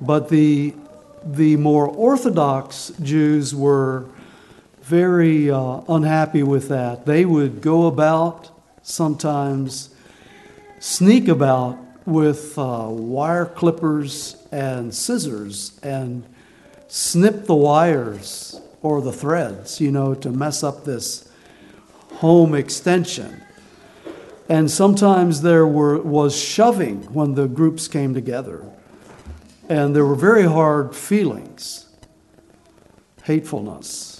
but 0.00 0.28
the 0.28 0.74
the 1.24 1.56
more 1.56 1.86
orthodox 1.86 2.92
jews 3.02 3.54
were 3.54 4.06
very 4.90 5.48
uh, 5.48 5.80
unhappy 5.88 6.42
with 6.42 6.68
that. 6.68 7.06
They 7.06 7.24
would 7.24 7.60
go 7.60 7.86
about, 7.86 8.50
sometimes 8.82 9.94
sneak 10.80 11.28
about 11.28 11.78
with 12.06 12.58
uh, 12.58 12.86
wire 12.88 13.46
clippers 13.46 14.36
and 14.52 14.94
scissors 14.94 15.78
and 15.82 16.24
snip 16.88 17.46
the 17.46 17.54
wires 17.54 18.60
or 18.82 19.00
the 19.00 19.12
threads, 19.12 19.80
you 19.80 19.90
know, 19.90 20.14
to 20.14 20.30
mess 20.30 20.62
up 20.62 20.84
this 20.84 21.30
home 22.14 22.54
extension. 22.54 23.42
And 24.48 24.70
sometimes 24.70 25.42
there 25.42 25.66
were, 25.66 25.98
was 25.98 26.36
shoving 26.36 27.02
when 27.12 27.34
the 27.34 27.46
groups 27.46 27.86
came 27.86 28.14
together. 28.14 28.64
And 29.68 29.94
there 29.94 30.04
were 30.04 30.16
very 30.16 30.42
hard 30.42 30.96
feelings, 30.96 31.86
hatefulness. 33.22 34.19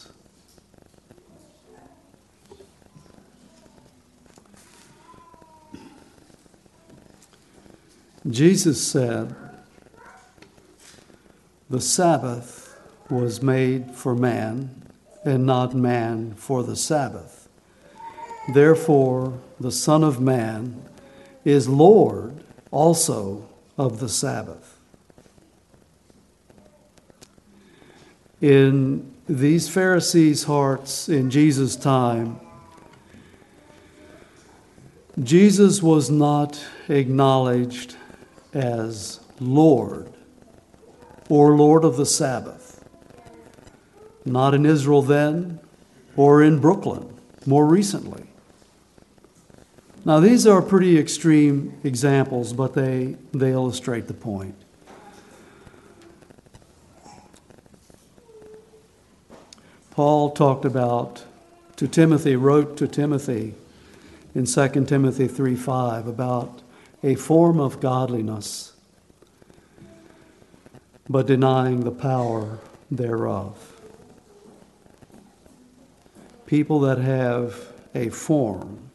Jesus 8.29 8.87
said, 8.87 9.35
The 11.71 11.81
Sabbath 11.81 12.77
was 13.09 13.43
made 13.43 13.93
for 13.93 14.15
man, 14.15 14.83
and 15.25 15.47
not 15.47 15.75
man 15.75 16.35
for 16.35 16.63
the 16.63 16.77
Sabbath. 16.77 17.49
Therefore, 18.53 19.39
the 19.59 19.73
Son 19.73 20.05
of 20.05 20.21
Man 20.21 20.83
is 21.45 21.69
Lord 21.69 22.45
also 22.71 23.49
of 23.79 24.01
the 24.01 24.09
Sabbath. 24.09 24.79
In 28.41 29.15
these 29.29 29.69
Pharisees' 29.69 30.45
hearts 30.45 31.09
in 31.09 31.31
Jesus' 31.31 31.77
time, 31.77 32.41
Jesus 35.23 35.83
was 35.83 36.11
not 36.11 36.63
acknowledged 36.89 37.97
as 38.53 39.21
Lord 39.39 40.13
or 41.29 41.57
Lord 41.57 41.85
of 41.85 41.97
the 41.97 42.07
Sabbath. 42.07 42.85
Not 44.25 44.55
in 44.55 44.67
Israel 44.67 45.03
then 45.03 45.61
or 46.17 46.43
in 46.43 46.59
Brooklyn 46.59 47.15
more 47.47 47.67
recently. 47.67 48.25
Now, 50.05 50.19
these 50.19 50.47
are 50.47 50.63
pretty 50.63 50.99
extreme 50.99 51.79
examples, 51.85 52.53
but 52.53 52.75
they, 52.75 53.17
they 53.33 53.53
illustrate 53.53 54.07
the 54.07 54.15
point. 54.15 54.55
Paul 59.91 60.31
talked 60.31 60.65
about, 60.65 61.25
to 61.77 61.87
Timothy, 61.87 62.35
wrote 62.35 62.79
to 62.79 62.89
Timothy 62.89 63.55
in 64.35 64.47
2 64.47 64.69
Timothy 64.87 65.29
3 65.29 65.55
5 65.55 66.07
about 66.07 66.63
a 67.03 67.15
form 67.15 67.59
of 67.59 67.81
godliness, 67.81 68.73
but 71.09 71.27
denying 71.27 71.81
the 71.81 71.91
power 71.91 72.59
thereof. 72.91 73.81
People 76.47 76.81
that 76.81 76.99
have 76.99 77.73
a 77.95 78.09
form, 78.09 78.91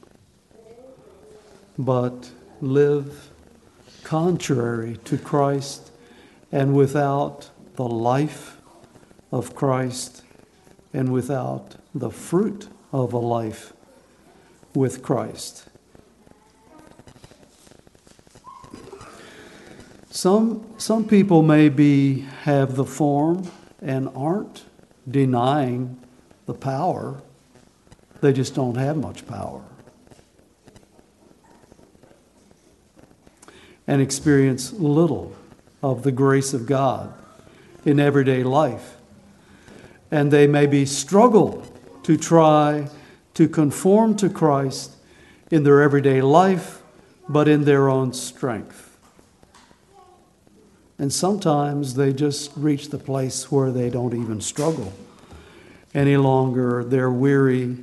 but 1.78 2.30
live 2.62 3.32
contrary 4.04 4.98
to 5.06 5.18
Christ 5.18 5.92
and 6.52 6.76
without 6.76 7.50
the 7.76 7.88
life 7.88 8.62
of 9.32 9.56
Christ 9.56 10.22
and 10.94 11.12
without 11.12 11.76
the 11.94 12.12
fruit 12.12 12.70
of 12.94 13.14
a 13.14 13.18
life 13.18 13.74
with 14.74 15.02
Christ. 15.02 15.68
Some, 20.16 20.66
some 20.78 21.06
people 21.06 21.42
maybe 21.42 22.22
have 22.44 22.78
the 22.78 22.86
form 22.86 23.52
and 23.82 24.08
aren't 24.16 24.64
denying 25.06 26.02
the 26.46 26.54
power, 26.54 27.22
they 28.22 28.32
just 28.32 28.56
don't 28.56 28.76
have 28.76 28.96
much 28.96 29.28
power. 29.28 29.62
And 33.88 34.02
experience 34.02 34.72
little 34.72 35.36
of 35.84 36.04
the 36.04 36.14
grace 36.14 36.54
of 36.54 36.66
God 36.66 37.14
in 37.84 38.00
everyday 38.00 38.42
life. 38.42 38.96
And 40.12 40.32
they 40.32 40.48
maybe 40.48 40.86
struggle 40.86 41.62
to 42.04 42.16
try 42.16 42.88
to 43.34 43.50
conform 43.50 44.16
to 44.16 44.30
Christ 44.30 44.96
in 45.52 45.64
their 45.64 45.82
everyday 45.82 46.22
life, 46.22 46.82
but 47.28 47.50
in 47.50 47.66
their 47.66 47.90
own 47.90 48.14
strength. 48.14 48.85
And 50.98 51.12
sometimes 51.12 51.96
they 51.96 52.14
just 52.14 52.52
reach 52.56 52.90
the 52.90 52.98
place 52.98 53.52
where 53.52 53.72
they 53.72 53.90
don't 53.90 54.14
even 54.14 54.40
struggle 54.40 54.94
any 55.94 56.18
longer. 56.18 56.84
They're 56.84 57.12
weary 57.12 57.78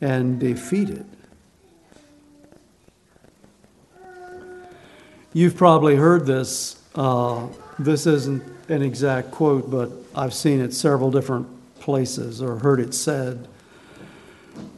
and 0.00 0.38
defeated. 0.38 1.06
You've 5.32 5.56
probably 5.56 5.96
heard 5.96 6.26
this. 6.26 6.82
Uh, 6.94 7.46
this 7.78 8.06
isn't 8.06 8.42
an 8.68 8.82
exact 8.82 9.30
quote, 9.30 9.70
but 9.70 9.90
I've 10.14 10.34
seen 10.34 10.60
it 10.60 10.74
several 10.74 11.10
different 11.10 11.46
places 11.80 12.42
or 12.42 12.58
heard 12.58 12.80
it 12.80 12.92
said. 12.92 13.48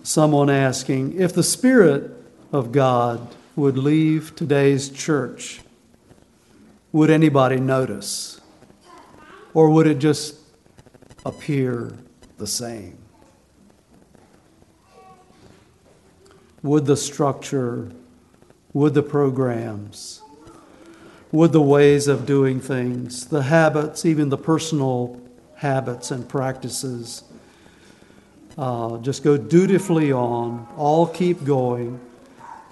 Someone 0.02 0.50
asking, 0.50 1.18
if 1.18 1.32
the 1.32 1.42
Spirit 1.42 2.10
of 2.52 2.70
God 2.70 3.34
would 3.56 3.78
leave 3.78 4.36
today's 4.36 4.90
church, 4.90 5.60
would 6.92 7.10
anybody 7.10 7.56
notice? 7.56 8.40
Or 9.54 9.70
would 9.70 9.86
it 9.86 9.98
just 9.98 10.36
appear 11.24 11.96
the 12.38 12.46
same? 12.46 12.98
Would 16.62 16.86
the 16.86 16.96
structure, 16.96 17.90
would 18.72 18.94
the 18.94 19.02
programs, 19.02 20.22
would 21.32 21.52
the 21.52 21.62
ways 21.62 22.08
of 22.08 22.24
doing 22.26 22.60
things, 22.60 23.26
the 23.26 23.42
habits, 23.42 24.04
even 24.04 24.28
the 24.28 24.38
personal 24.38 25.20
habits 25.56 26.10
and 26.10 26.28
practices, 26.28 27.24
uh, 28.58 28.98
just 28.98 29.24
go 29.24 29.36
dutifully 29.36 30.12
on, 30.12 30.68
all 30.76 31.06
keep 31.06 31.42
going, 31.42 31.98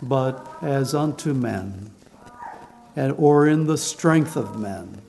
but 0.03 0.47
as 0.63 0.95
unto 0.95 1.33
men 1.33 1.91
and, 2.97 3.15
or 3.19 3.47
in 3.47 3.67
the 3.67 3.79
strength 3.79 4.37
of 4.37 4.59
men. 4.59 5.01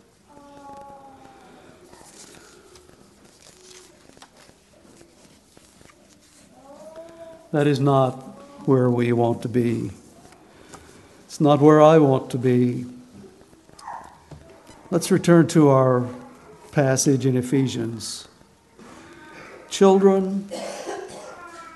That 7.51 7.67
is 7.67 7.79
not 7.79 8.13
where 8.65 8.89
we 8.89 9.11
want 9.11 9.41
to 9.41 9.49
be. 9.49 9.91
It's 11.25 11.41
not 11.41 11.59
where 11.59 11.81
I 11.81 11.97
want 11.97 12.29
to 12.31 12.37
be. 12.37 12.85
Let's 14.89 15.11
return 15.11 15.47
to 15.47 15.69
our 15.69 16.07
passage 16.71 17.25
in 17.25 17.35
Ephesians. 17.35 18.27
Children, 19.69 20.49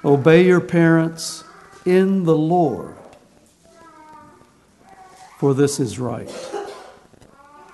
obey 0.04 0.46
your 0.46 0.62
parents 0.62 1.44
in 1.86 2.24
the 2.24 2.38
Lord 2.38 2.96
for 5.46 5.54
this 5.54 5.80
is 5.80 6.00
right. 6.00 6.28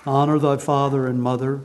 Honor 0.06 0.38
thy 0.38 0.58
father 0.58 1.08
and 1.08 1.24
mother, 1.24 1.62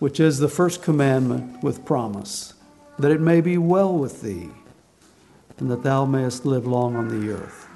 which 0.00 0.18
is 0.18 0.40
the 0.40 0.48
first 0.48 0.82
commandment 0.82 1.62
with 1.62 1.84
promise, 1.84 2.54
that 2.98 3.12
it 3.12 3.20
may 3.20 3.40
be 3.40 3.56
well 3.56 3.96
with 3.96 4.22
thee, 4.22 4.50
and 5.58 5.70
that 5.70 5.84
thou 5.84 6.04
mayest 6.04 6.44
live 6.44 6.66
long 6.66 6.96
on 6.96 7.06
the 7.06 7.30
earth. 7.30 7.68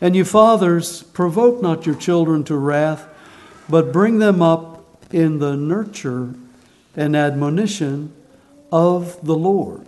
And 0.00 0.14
you 0.14 0.24
fathers, 0.24 1.02
provoke 1.02 1.60
not 1.60 1.84
your 1.84 1.96
children 1.96 2.44
to 2.44 2.54
wrath, 2.54 3.08
but 3.68 3.92
bring 3.92 4.20
them 4.20 4.40
up 4.40 4.84
in 5.12 5.40
the 5.40 5.56
nurture 5.56 6.32
and 6.94 7.16
admonition 7.16 8.12
of 8.70 9.18
the 9.26 9.34
Lord. 9.34 9.84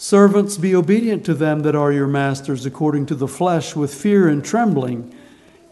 Servants, 0.00 0.56
be 0.56 0.76
obedient 0.76 1.26
to 1.26 1.34
them 1.34 1.60
that 1.60 1.74
are 1.74 1.90
your 1.90 2.06
masters 2.06 2.64
according 2.64 3.04
to 3.06 3.16
the 3.16 3.26
flesh, 3.26 3.74
with 3.74 3.92
fear 3.92 4.28
and 4.28 4.44
trembling 4.44 5.12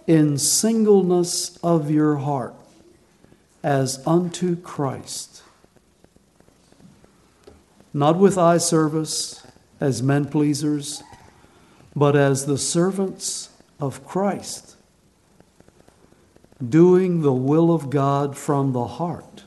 in 0.08 0.36
singleness 0.36 1.56
of 1.58 1.92
your 1.92 2.16
heart 2.16 2.52
as 3.62 4.04
unto 4.04 4.56
Christ, 4.56 5.42
not 7.94 8.18
with 8.18 8.36
eye 8.36 8.58
service 8.58 9.46
as 9.78 10.02
men 10.02 10.24
pleasers, 10.24 11.04
but 11.94 12.16
as 12.16 12.46
the 12.46 12.58
servants 12.58 13.50
of 13.78 14.04
Christ, 14.04 14.76
doing 16.68 17.22
the 17.22 17.32
will 17.32 17.72
of 17.72 17.90
God 17.90 18.36
from 18.36 18.72
the 18.72 18.86
heart, 18.86 19.44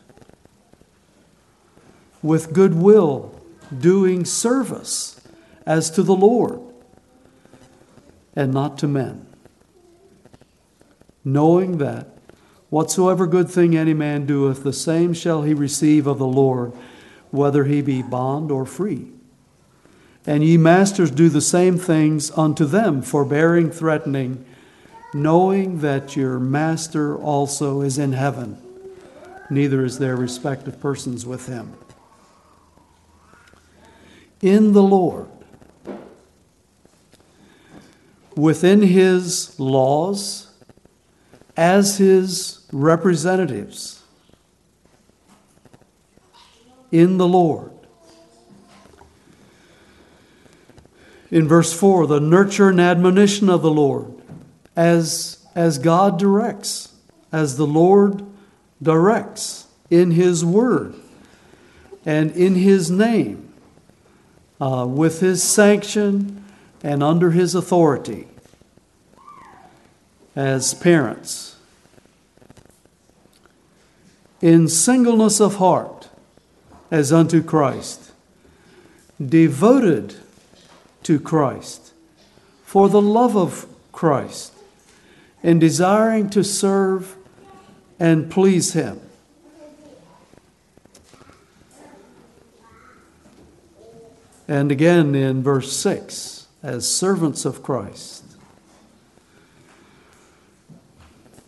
with 2.21 2.53
good 2.53 2.75
will, 2.75 3.38
doing 3.77 4.25
service 4.25 5.19
as 5.65 5.89
to 5.91 6.03
the 6.03 6.15
Lord 6.15 6.61
and 8.35 8.53
not 8.53 8.77
to 8.79 8.87
men 8.87 9.27
knowing 11.23 11.77
that 11.77 12.07
whatsoever 12.69 13.27
good 13.27 13.49
thing 13.49 13.75
any 13.75 13.93
man 13.93 14.25
doeth, 14.25 14.63
the 14.63 14.73
same 14.73 15.13
shall 15.13 15.43
he 15.43 15.53
receive 15.53 16.07
of 16.07 16.17
the 16.17 16.27
Lord, 16.27 16.73
whether 17.31 17.65
he 17.65 17.81
be 17.81 18.01
bond 18.01 18.51
or 18.51 18.65
free. 18.65 19.11
And 20.25 20.43
ye 20.43 20.57
masters 20.57 21.11
do 21.11 21.29
the 21.29 21.41
same 21.41 21.77
things 21.77 22.29
unto 22.31 22.65
them, 22.65 23.01
forbearing, 23.01 23.71
threatening, 23.71 24.45
knowing 25.13 25.79
that 25.79 26.15
your 26.15 26.39
master 26.39 27.17
also 27.17 27.81
is 27.81 27.97
in 27.97 28.13
heaven, 28.13 28.61
neither 29.49 29.83
is 29.83 29.97
there 29.97 30.15
respect 30.15 30.67
of 30.67 30.79
persons 30.79 31.25
with 31.25 31.47
him. 31.47 31.73
In 34.41 34.73
the 34.73 34.83
Lord, 34.83 35.27
within 38.35 38.81
his 38.81 39.59
laws, 39.59 40.51
as 41.57 41.97
his 41.97 42.65
representatives 42.71 44.01
in 46.91 47.17
the 47.17 47.27
Lord. 47.27 47.71
In 51.31 51.47
verse 51.47 51.77
4, 51.77 52.07
the 52.07 52.19
nurture 52.19 52.69
and 52.69 52.81
admonition 52.81 53.49
of 53.49 53.61
the 53.61 53.69
Lord 53.69 54.19
as, 54.75 55.45
as 55.55 55.77
God 55.77 56.17
directs, 56.17 56.95
as 57.31 57.57
the 57.57 57.67
Lord 57.67 58.25
directs 58.81 59.67
in 59.89 60.11
His 60.11 60.43
Word 60.45 60.95
and 62.05 62.31
in 62.31 62.55
His 62.55 62.89
name, 62.89 63.48
uh, 64.59 64.85
with 64.87 65.19
His 65.19 65.43
sanction 65.43 66.43
and 66.83 67.03
under 67.03 67.31
His 67.31 67.55
authority 67.55 68.27
as 70.35 70.73
parents 70.73 71.55
in 74.41 74.67
singleness 74.67 75.39
of 75.39 75.55
heart 75.55 76.09
as 76.91 77.11
unto 77.13 77.43
Christ, 77.43 78.11
devoted 79.23 80.15
to 81.03 81.19
Christ, 81.19 81.93
for 82.63 82.89
the 82.89 83.01
love 83.01 83.35
of 83.35 83.67
Christ, 83.91 84.53
and 85.43 85.59
desiring 85.59 86.29
to 86.31 86.43
serve 86.43 87.15
and 87.99 88.31
please 88.31 88.73
Him. 88.73 89.01
And 94.49 94.71
again 94.71 95.13
in 95.13 95.43
verse 95.43 95.77
6, 95.77 96.47
as 96.63 96.91
servants 96.91 97.45
of 97.45 97.61
Christ. 97.61 98.23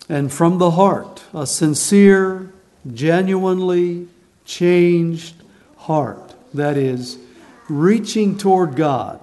And 0.07 0.31
from 0.31 0.59
the 0.59 0.69
heart, 0.69 1.23
a 1.33 1.47
sincere 1.47 2.53
genuinely 2.93 4.07
changed 4.45 5.33
heart. 5.77 6.35
That 6.53 6.77
is, 6.77 7.17
reaching 7.67 8.37
toward 8.37 8.75
God 8.75 9.19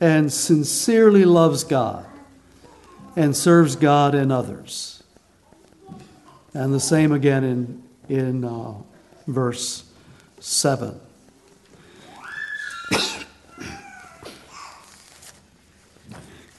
and 0.00 0.32
sincerely 0.32 1.26
loves 1.26 1.64
God 1.64 2.06
and 3.14 3.36
serves 3.36 3.76
God 3.76 4.14
and 4.14 4.32
others. 4.32 5.02
And 6.54 6.72
the 6.72 6.80
same 6.80 7.12
again 7.12 7.44
in, 7.44 7.82
in 8.08 8.44
uh, 8.44 8.72
verse 9.26 9.84
7. 10.40 10.98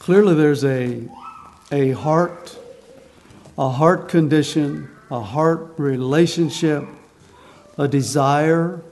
Clearly, 0.06 0.36
there's 0.36 0.64
a, 0.64 1.02
a 1.72 1.90
heart, 1.94 2.56
a 3.58 3.70
heart 3.70 4.08
condition 4.08 4.88
a 5.10 5.20
heart 5.20 5.74
relationship, 5.78 6.86
a 7.80 7.88
desire, 7.88 8.84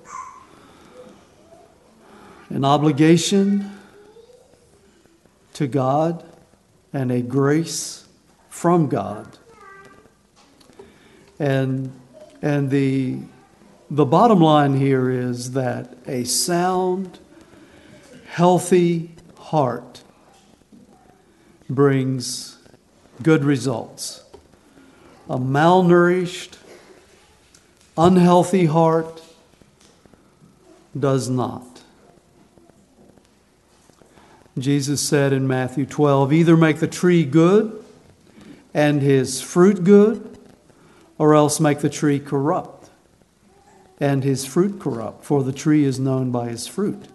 an 2.49 2.65
obligation 2.65 3.78
to 5.54 5.67
God, 5.67 6.26
and 6.91 7.12
a 7.12 7.21
grace 7.21 8.08
from 8.49 8.88
God. 8.88 9.38
And, 11.38 11.91
and 12.41 12.71
the, 12.71 13.19
the 13.91 14.06
bottom 14.06 14.39
line 14.39 14.76
here 14.76 15.12
is 15.12 15.52
that 15.52 15.95
a 16.08 16.23
sound, 16.23 17.19
healthy 18.26 19.12
heart 19.38 19.93
brings 21.69 22.58
good 23.21 23.43
results 23.43 24.23
a 25.30 25.38
malnourished, 25.38 26.58
unhealthy 27.97 28.65
heart 28.65 29.21
does 30.99 31.30
not. 31.30 31.82
Jesus 34.58 35.02
said 35.02 35.34
in 35.34 35.47
Matthew 35.47 35.86
12 35.86 36.34
either 36.34 36.58
make 36.58 36.80
the 36.80 36.88
tree 36.88 37.23
good 37.23 37.84
and 38.73 39.02
his 39.02 39.41
fruit 39.41 39.84
good, 39.84 40.38
or 41.17 41.34
else 41.34 41.60
make 41.60 41.80
the 41.80 41.89
tree 41.89 42.19
corrupt 42.19 42.89
and 43.99 44.23
his 44.23 44.45
fruit 44.45 44.80
corrupt, 44.80 45.23
for 45.23 45.43
the 45.43 45.54
tree 45.54 45.86
is 45.86 45.99
known 45.99 46.32
by 46.32 46.49
his 46.49 46.67
fruit. 46.67 47.08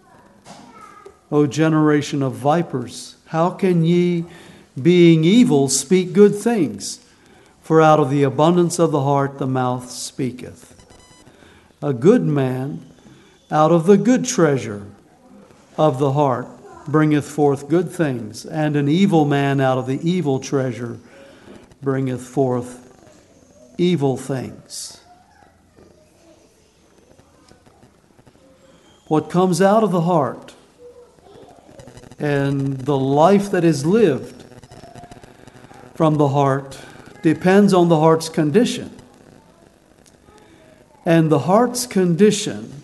O 1.30 1.46
generation 1.46 2.22
of 2.22 2.32
vipers, 2.32 3.16
how 3.28 3.50
can 3.50 3.84
ye, 3.84 4.24
being 4.80 5.24
evil, 5.24 5.68
speak 5.68 6.12
good 6.12 6.34
things? 6.34 7.04
For 7.62 7.82
out 7.82 8.00
of 8.00 8.08
the 8.08 8.22
abundance 8.22 8.78
of 8.78 8.90
the 8.90 9.02
heart 9.02 9.38
the 9.38 9.46
mouth 9.46 9.90
speaketh. 9.90 10.74
A 11.82 11.92
good 11.92 12.24
man 12.24 12.84
out 13.50 13.70
of 13.70 13.86
the 13.86 13.98
good 13.98 14.24
treasure 14.24 14.86
of 15.76 15.98
the 15.98 16.12
heart 16.12 16.48
bringeth 16.86 17.26
forth 17.26 17.68
good 17.68 17.90
things, 17.90 18.46
and 18.46 18.76
an 18.76 18.88
evil 18.88 19.26
man 19.26 19.60
out 19.60 19.76
of 19.76 19.86
the 19.86 20.00
evil 20.08 20.40
treasure 20.40 20.98
bringeth 21.82 22.22
forth 22.22 22.84
evil 23.76 24.16
things. 24.16 25.00
What 29.06 29.28
comes 29.28 29.60
out 29.60 29.84
of 29.84 29.92
the 29.92 30.02
heart 30.02 30.47
and 32.18 32.78
the 32.78 32.98
life 32.98 33.50
that 33.50 33.64
is 33.64 33.86
lived 33.86 34.44
from 35.94 36.16
the 36.16 36.28
heart 36.28 36.78
depends 37.22 37.72
on 37.72 37.88
the 37.88 37.98
heart's 37.98 38.28
condition. 38.28 38.94
And 41.04 41.30
the 41.30 41.40
heart's 41.40 41.86
condition 41.86 42.82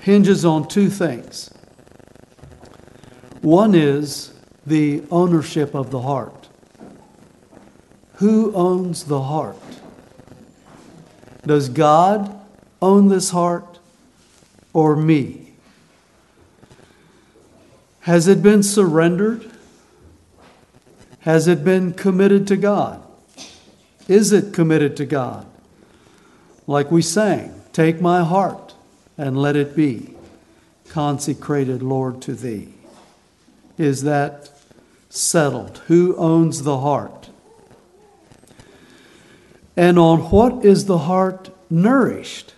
hinges 0.00 0.44
on 0.44 0.66
two 0.66 0.88
things. 0.88 1.50
One 3.40 3.74
is 3.74 4.32
the 4.66 5.02
ownership 5.10 5.74
of 5.74 5.90
the 5.90 6.02
heart. 6.02 6.48
Who 8.14 8.54
owns 8.54 9.04
the 9.04 9.22
heart? 9.22 9.56
Does 11.44 11.68
God 11.68 12.40
own 12.80 13.08
this 13.08 13.30
heart 13.30 13.80
or 14.72 14.94
me? 14.94 15.41
Has 18.02 18.26
it 18.26 18.42
been 18.42 18.62
surrendered? 18.64 19.48
Has 21.20 21.46
it 21.46 21.64
been 21.64 21.92
committed 21.92 22.48
to 22.48 22.56
God? 22.56 23.00
Is 24.08 24.32
it 24.32 24.52
committed 24.52 24.96
to 24.96 25.06
God? 25.06 25.46
Like 26.66 26.90
we 26.90 27.00
sang, 27.00 27.62
take 27.72 28.00
my 28.00 28.24
heart 28.24 28.74
and 29.16 29.38
let 29.38 29.54
it 29.54 29.76
be 29.76 30.14
consecrated, 30.88 31.80
Lord, 31.80 32.20
to 32.22 32.34
thee. 32.34 32.74
Is 33.78 34.02
that 34.02 34.50
settled? 35.08 35.78
Who 35.86 36.16
owns 36.16 36.64
the 36.64 36.80
heart? 36.80 37.30
And 39.76 39.96
on 39.96 40.30
what 40.30 40.64
is 40.64 40.86
the 40.86 40.98
heart 40.98 41.50
nourished? 41.70 42.54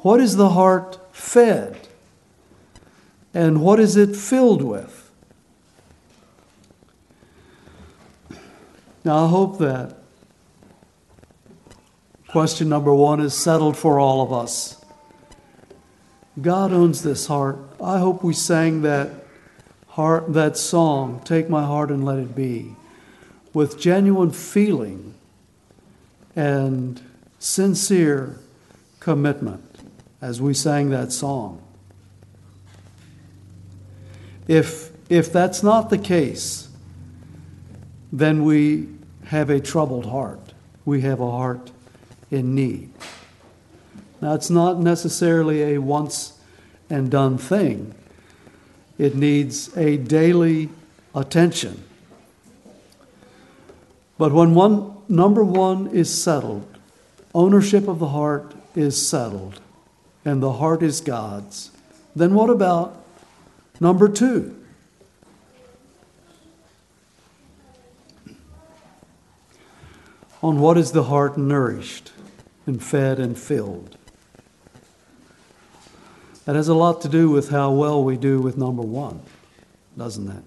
What 0.00 0.20
is 0.20 0.34
the 0.34 0.50
heart 0.50 0.98
fed? 1.12 1.83
And 3.34 3.60
what 3.60 3.80
is 3.80 3.96
it 3.96 4.14
filled 4.14 4.62
with? 4.62 5.10
Now, 9.04 9.26
I 9.26 9.28
hope 9.28 9.58
that 9.58 9.96
question 12.28 12.68
number 12.68 12.94
one 12.94 13.20
is 13.20 13.34
settled 13.34 13.76
for 13.76 13.98
all 13.98 14.22
of 14.22 14.32
us. 14.32 14.82
God 16.40 16.72
owns 16.72 17.02
this 17.02 17.26
heart. 17.26 17.58
I 17.82 17.98
hope 17.98 18.24
we 18.24 18.32
sang 18.32 18.82
that 18.82 19.10
heart, 19.88 20.32
that 20.32 20.56
song, 20.56 21.20
Take 21.24 21.48
My 21.48 21.64
Heart 21.64 21.90
and 21.90 22.04
Let 22.04 22.18
It 22.18 22.34
Be, 22.34 22.74
with 23.52 23.78
genuine 23.78 24.30
feeling 24.30 25.14
and 26.34 27.00
sincere 27.38 28.38
commitment 29.00 29.62
as 30.20 30.40
we 30.40 30.54
sang 30.54 30.90
that 30.90 31.12
song. 31.12 31.63
If, 34.46 34.90
if 35.10 35.32
that's 35.32 35.62
not 35.62 35.90
the 35.90 35.98
case, 35.98 36.68
then 38.12 38.44
we 38.44 38.88
have 39.26 39.50
a 39.50 39.60
troubled 39.60 40.06
heart. 40.06 40.52
We 40.84 41.00
have 41.00 41.20
a 41.20 41.30
heart 41.30 41.70
in 42.30 42.54
need. 42.54 42.90
Now, 44.20 44.34
it's 44.34 44.50
not 44.50 44.78
necessarily 44.78 45.74
a 45.74 45.78
once 45.78 46.38
and 46.90 47.10
done 47.10 47.38
thing, 47.38 47.94
it 48.98 49.14
needs 49.14 49.74
a 49.76 49.96
daily 49.96 50.68
attention. 51.14 51.82
But 54.16 54.32
when 54.32 54.54
one, 54.54 54.96
number 55.08 55.42
one 55.42 55.88
is 55.88 56.22
settled, 56.22 56.66
ownership 57.34 57.88
of 57.88 57.98
the 57.98 58.08
heart 58.08 58.54
is 58.76 59.06
settled, 59.06 59.60
and 60.24 60.42
the 60.42 60.52
heart 60.52 60.82
is 60.82 61.00
God's, 61.00 61.70
then 62.14 62.34
what 62.34 62.50
about 62.50 63.03
number 63.84 64.08
two? 64.08 64.64
on 70.42 70.58
what 70.60 70.76
is 70.76 70.92
the 70.92 71.04
heart 71.04 71.38
nourished 71.38 72.12
and 72.66 72.82
fed 72.82 73.18
and 73.18 73.38
filled. 73.38 73.96
That 76.44 76.54
has 76.54 76.68
a 76.68 76.74
lot 76.74 77.00
to 77.00 77.08
do 77.08 77.30
with 77.30 77.48
how 77.48 77.70
well 77.72 78.04
we 78.04 78.18
do 78.18 78.42
with 78.42 78.58
number 78.58 78.82
one, 78.82 79.22
doesn't 79.96 80.30
it? 80.30 80.44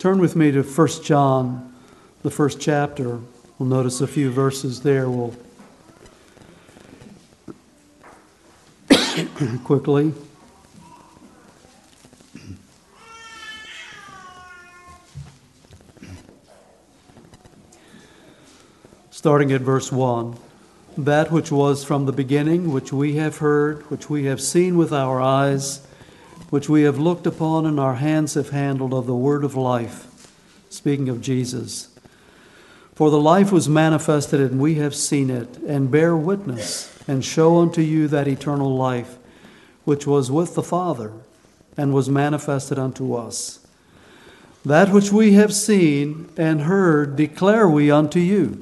Turn 0.00 0.18
with 0.18 0.34
me 0.34 0.50
to 0.50 0.62
1 0.64 0.88
John, 1.04 1.72
the 2.24 2.30
first 2.32 2.60
chapter. 2.60 3.20
We'll 3.62 3.70
notice 3.70 4.00
a 4.00 4.08
few 4.08 4.32
verses 4.32 4.80
there. 4.80 5.08
We'll 5.08 5.36
quickly. 9.62 10.12
starting 19.12 19.52
at 19.52 19.60
verse 19.60 19.92
1 19.92 20.36
That 20.98 21.30
which 21.30 21.52
was 21.52 21.84
from 21.84 22.06
the 22.06 22.12
beginning, 22.12 22.72
which 22.72 22.92
we 22.92 23.14
have 23.14 23.36
heard, 23.36 23.88
which 23.88 24.10
we 24.10 24.24
have 24.24 24.40
seen 24.40 24.76
with 24.76 24.92
our 24.92 25.20
eyes, 25.20 25.86
which 26.50 26.68
we 26.68 26.82
have 26.82 26.98
looked 26.98 27.28
upon 27.28 27.64
and 27.64 27.78
our 27.78 27.94
hands 27.94 28.34
have 28.34 28.50
handled 28.50 28.92
of 28.92 29.06
the 29.06 29.14
word 29.14 29.44
of 29.44 29.54
life. 29.54 30.08
Speaking 30.68 31.08
of 31.08 31.20
Jesus. 31.20 31.91
For 32.94 33.10
the 33.10 33.20
life 33.20 33.50
was 33.50 33.68
manifested, 33.68 34.40
and 34.40 34.60
we 34.60 34.74
have 34.74 34.94
seen 34.94 35.30
it, 35.30 35.56
and 35.58 35.90
bear 35.90 36.16
witness, 36.16 36.96
and 37.08 37.24
show 37.24 37.58
unto 37.58 37.80
you 37.80 38.08
that 38.08 38.28
eternal 38.28 38.74
life, 38.76 39.16
which 39.84 40.06
was 40.06 40.30
with 40.30 40.54
the 40.54 40.62
Father, 40.62 41.12
and 41.76 41.94
was 41.94 42.08
manifested 42.08 42.78
unto 42.78 43.14
us. 43.14 43.60
That 44.64 44.90
which 44.90 45.10
we 45.10 45.32
have 45.32 45.54
seen 45.54 46.28
and 46.36 46.62
heard 46.62 47.16
declare 47.16 47.68
we 47.68 47.90
unto 47.90 48.20
you 48.20 48.60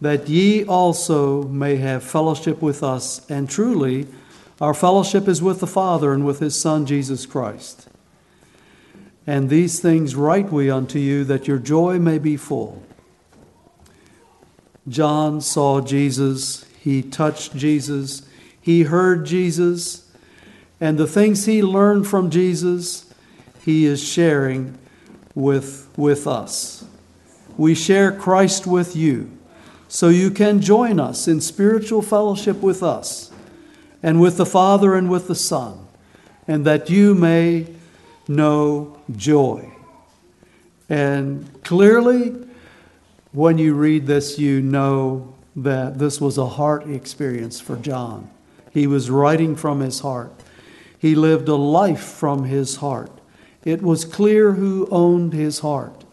that 0.00 0.28
ye 0.28 0.64
also 0.64 1.42
may 1.44 1.76
have 1.76 2.02
fellowship 2.02 2.62
with 2.62 2.82
us. 2.82 3.28
And 3.28 3.48
truly, 3.50 4.06
our 4.60 4.74
fellowship 4.74 5.28
is 5.28 5.42
with 5.42 5.60
the 5.60 5.66
Father 5.66 6.12
and 6.12 6.24
with 6.24 6.40
his 6.40 6.58
Son, 6.58 6.86
Jesus 6.86 7.26
Christ. 7.26 7.88
And 9.26 9.50
these 9.50 9.80
things 9.80 10.14
write 10.14 10.52
we 10.52 10.70
unto 10.70 10.98
you, 10.98 11.24
that 11.24 11.46
your 11.46 11.58
joy 11.58 11.98
may 11.98 12.18
be 12.18 12.36
full. 12.36 12.82
John 14.88 15.40
saw 15.40 15.80
Jesus, 15.80 16.64
he 16.80 17.02
touched 17.02 17.54
Jesus, 17.54 18.22
he 18.60 18.82
heard 18.82 19.26
Jesus, 19.26 20.10
and 20.80 20.98
the 20.98 21.06
things 21.06 21.46
he 21.46 21.62
learned 21.62 22.06
from 22.06 22.30
Jesus, 22.30 23.12
he 23.64 23.84
is 23.84 24.02
sharing 24.02 24.78
with, 25.34 25.88
with 25.96 26.26
us. 26.26 26.84
We 27.56 27.74
share 27.74 28.12
Christ 28.12 28.66
with 28.66 28.94
you 28.94 29.30
so 29.88 30.08
you 30.08 30.30
can 30.30 30.60
join 30.60 31.00
us 31.00 31.26
in 31.26 31.40
spiritual 31.40 32.02
fellowship 32.02 32.60
with 32.60 32.82
us 32.82 33.32
and 34.02 34.20
with 34.20 34.36
the 34.36 34.46
Father 34.46 34.94
and 34.94 35.10
with 35.10 35.26
the 35.26 35.34
Son, 35.34 35.86
and 36.46 36.64
that 36.64 36.88
you 36.88 37.14
may 37.14 37.66
know 38.28 38.96
joy. 39.16 39.72
And 40.88 41.62
clearly, 41.64 42.47
when 43.32 43.58
you 43.58 43.74
read 43.74 44.06
this, 44.06 44.38
you 44.38 44.60
know 44.60 45.34
that 45.56 45.98
this 45.98 46.20
was 46.20 46.38
a 46.38 46.46
heart 46.46 46.88
experience 46.88 47.60
for 47.60 47.76
John. 47.76 48.30
He 48.72 48.86
was 48.86 49.10
writing 49.10 49.56
from 49.56 49.80
his 49.80 50.00
heart, 50.00 50.32
he 50.98 51.14
lived 51.14 51.48
a 51.48 51.54
life 51.54 52.02
from 52.02 52.44
his 52.44 52.76
heart. 52.76 53.12
It 53.64 53.82
was 53.82 54.04
clear 54.04 54.52
who 54.52 54.88
owned 54.90 55.32
his 55.32 55.60
heart 55.60 56.04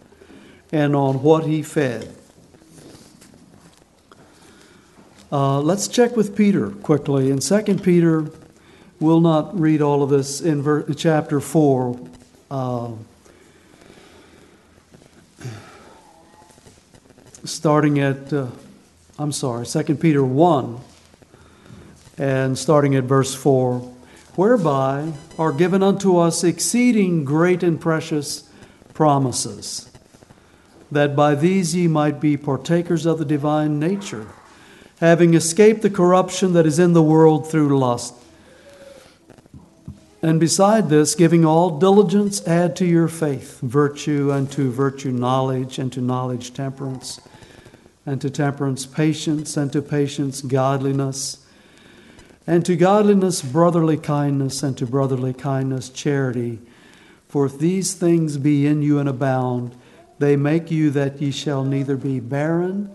and 0.71 0.95
on 0.95 1.21
what 1.23 1.45
he 1.45 1.61
fed. 1.61 2.13
Uh, 5.31 5.59
let's 5.59 5.87
check 5.87 6.15
with 6.15 6.35
Peter 6.35 6.69
quickly. 6.69 7.31
In 7.31 7.39
2 7.39 7.79
Peter, 7.79 8.29
we'll 8.99 9.21
not 9.21 9.59
read 9.59 9.81
all 9.81 10.03
of 10.03 10.09
this 10.09 10.41
in 10.41 10.61
ver- 10.61 10.83
chapter 10.93 11.39
4. 11.39 11.99
Uh, 12.51 12.91
starting 17.45 17.99
at, 17.99 18.31
uh, 18.33 18.47
I'm 19.17 19.31
sorry, 19.31 19.65
2 19.65 19.95
Peter 19.95 20.23
1, 20.23 20.79
and 22.17 22.57
starting 22.57 22.95
at 22.95 23.03
verse 23.03 23.33
4, 23.33 23.79
whereby 24.35 25.13
are 25.37 25.51
given 25.51 25.81
unto 25.81 26.17
us 26.17 26.43
exceeding 26.43 27.23
great 27.23 27.63
and 27.63 27.79
precious 27.79 28.49
promises, 28.93 29.89
that 30.91 31.15
by 31.15 31.35
these 31.35 31.75
ye 31.75 31.87
might 31.87 32.19
be 32.19 32.37
partakers 32.37 33.05
of 33.05 33.19
the 33.19 33.25
divine 33.25 33.79
nature 33.79 34.27
having 34.99 35.33
escaped 35.33 35.81
the 35.81 35.89
corruption 35.89 36.53
that 36.53 36.65
is 36.65 36.79
in 36.79 36.93
the 36.93 37.03
world 37.03 37.49
through 37.49 37.77
lust. 37.77 38.13
And 40.21 40.39
beside 40.39 40.89
this, 40.89 41.13
giving 41.13 41.45
all 41.45 41.77
diligence, 41.77 42.45
add 42.47 42.75
to 42.77 42.85
your 42.85 43.07
faith 43.07 43.59
virtue, 43.61 44.31
and 44.31 44.51
to 44.53 44.71
virtue 44.71 45.11
knowledge, 45.11 45.77
and 45.77 45.91
to 45.93 46.01
knowledge 46.01 46.53
temperance, 46.53 47.19
and 48.05 48.21
to 48.21 48.29
temperance 48.29 48.85
patience, 48.85 49.57
and 49.57 49.71
to 49.73 49.81
patience 49.81 50.41
godliness, 50.41 51.45
and 52.45 52.65
to 52.65 52.75
godliness 52.75 53.41
brotherly 53.41 53.97
kindness, 53.97 54.61
and 54.61 54.77
to 54.77 54.85
brotherly 54.85 55.33
kindness 55.33 55.89
charity. 55.89 56.59
For 57.27 57.45
if 57.45 57.57
these 57.57 57.93
things 57.93 58.37
be 58.37 58.67
in 58.67 58.81
you 58.81 58.99
and 58.99 59.09
abound, 59.09 59.75
they 60.19 60.35
make 60.35 60.71
you 60.71 60.89
that 60.91 61.21
ye 61.21 61.31
shall 61.31 61.63
neither 61.63 61.97
be 61.97 62.19
barren 62.19 62.89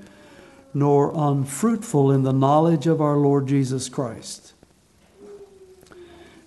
nor 0.72 1.12
unfruitful 1.14 2.12
in 2.12 2.22
the 2.22 2.32
knowledge 2.32 2.86
of 2.86 3.00
our 3.00 3.16
Lord 3.16 3.46
Jesus 3.46 3.88
Christ. 3.88 4.52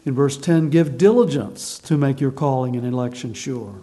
In 0.06 0.14
verse 0.14 0.38
10, 0.38 0.70
give 0.70 0.98
diligence 0.98 1.80
to 1.80 1.98
make 1.98 2.20
your 2.20 2.32
calling 2.32 2.76
and 2.76 2.86
election 2.86 3.34
sure. 3.34 3.76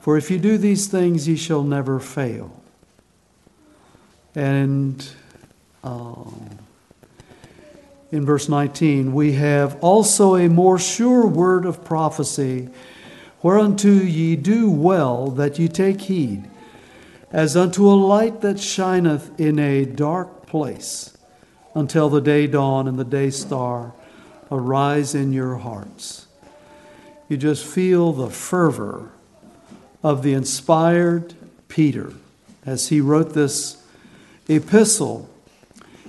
For 0.00 0.16
if 0.16 0.30
you 0.30 0.38
do 0.38 0.58
these 0.58 0.86
things, 0.86 1.28
ye 1.28 1.36
shall 1.36 1.62
never 1.62 1.98
fail. 1.98 2.61
And 4.34 5.06
um, 5.84 6.58
in 8.10 8.24
verse 8.24 8.48
19, 8.48 9.12
we 9.12 9.32
have 9.32 9.82
also 9.82 10.36
a 10.36 10.48
more 10.48 10.78
sure 10.78 11.26
word 11.26 11.66
of 11.66 11.84
prophecy, 11.84 12.68
whereunto 13.42 13.88
ye 13.88 14.36
do 14.36 14.70
well 14.70 15.28
that 15.28 15.58
ye 15.58 15.68
take 15.68 16.02
heed, 16.02 16.48
as 17.30 17.56
unto 17.56 17.88
a 17.88 17.94
light 17.94 18.40
that 18.42 18.60
shineth 18.60 19.38
in 19.40 19.58
a 19.58 19.84
dark 19.84 20.46
place, 20.46 21.16
until 21.74 22.08
the 22.08 22.20
day 22.20 22.46
dawn 22.46 22.86
and 22.86 22.98
the 22.98 23.04
day 23.04 23.30
star 23.30 23.94
arise 24.50 25.14
in 25.14 25.32
your 25.32 25.56
hearts. 25.56 26.26
You 27.28 27.38
just 27.38 27.64
feel 27.64 28.12
the 28.12 28.28
fervor 28.28 29.10
of 30.02 30.22
the 30.22 30.34
inspired 30.34 31.34
Peter 31.68 32.12
as 32.66 32.88
he 32.88 33.00
wrote 33.00 33.32
this 33.32 33.81
epistle. 34.48 35.28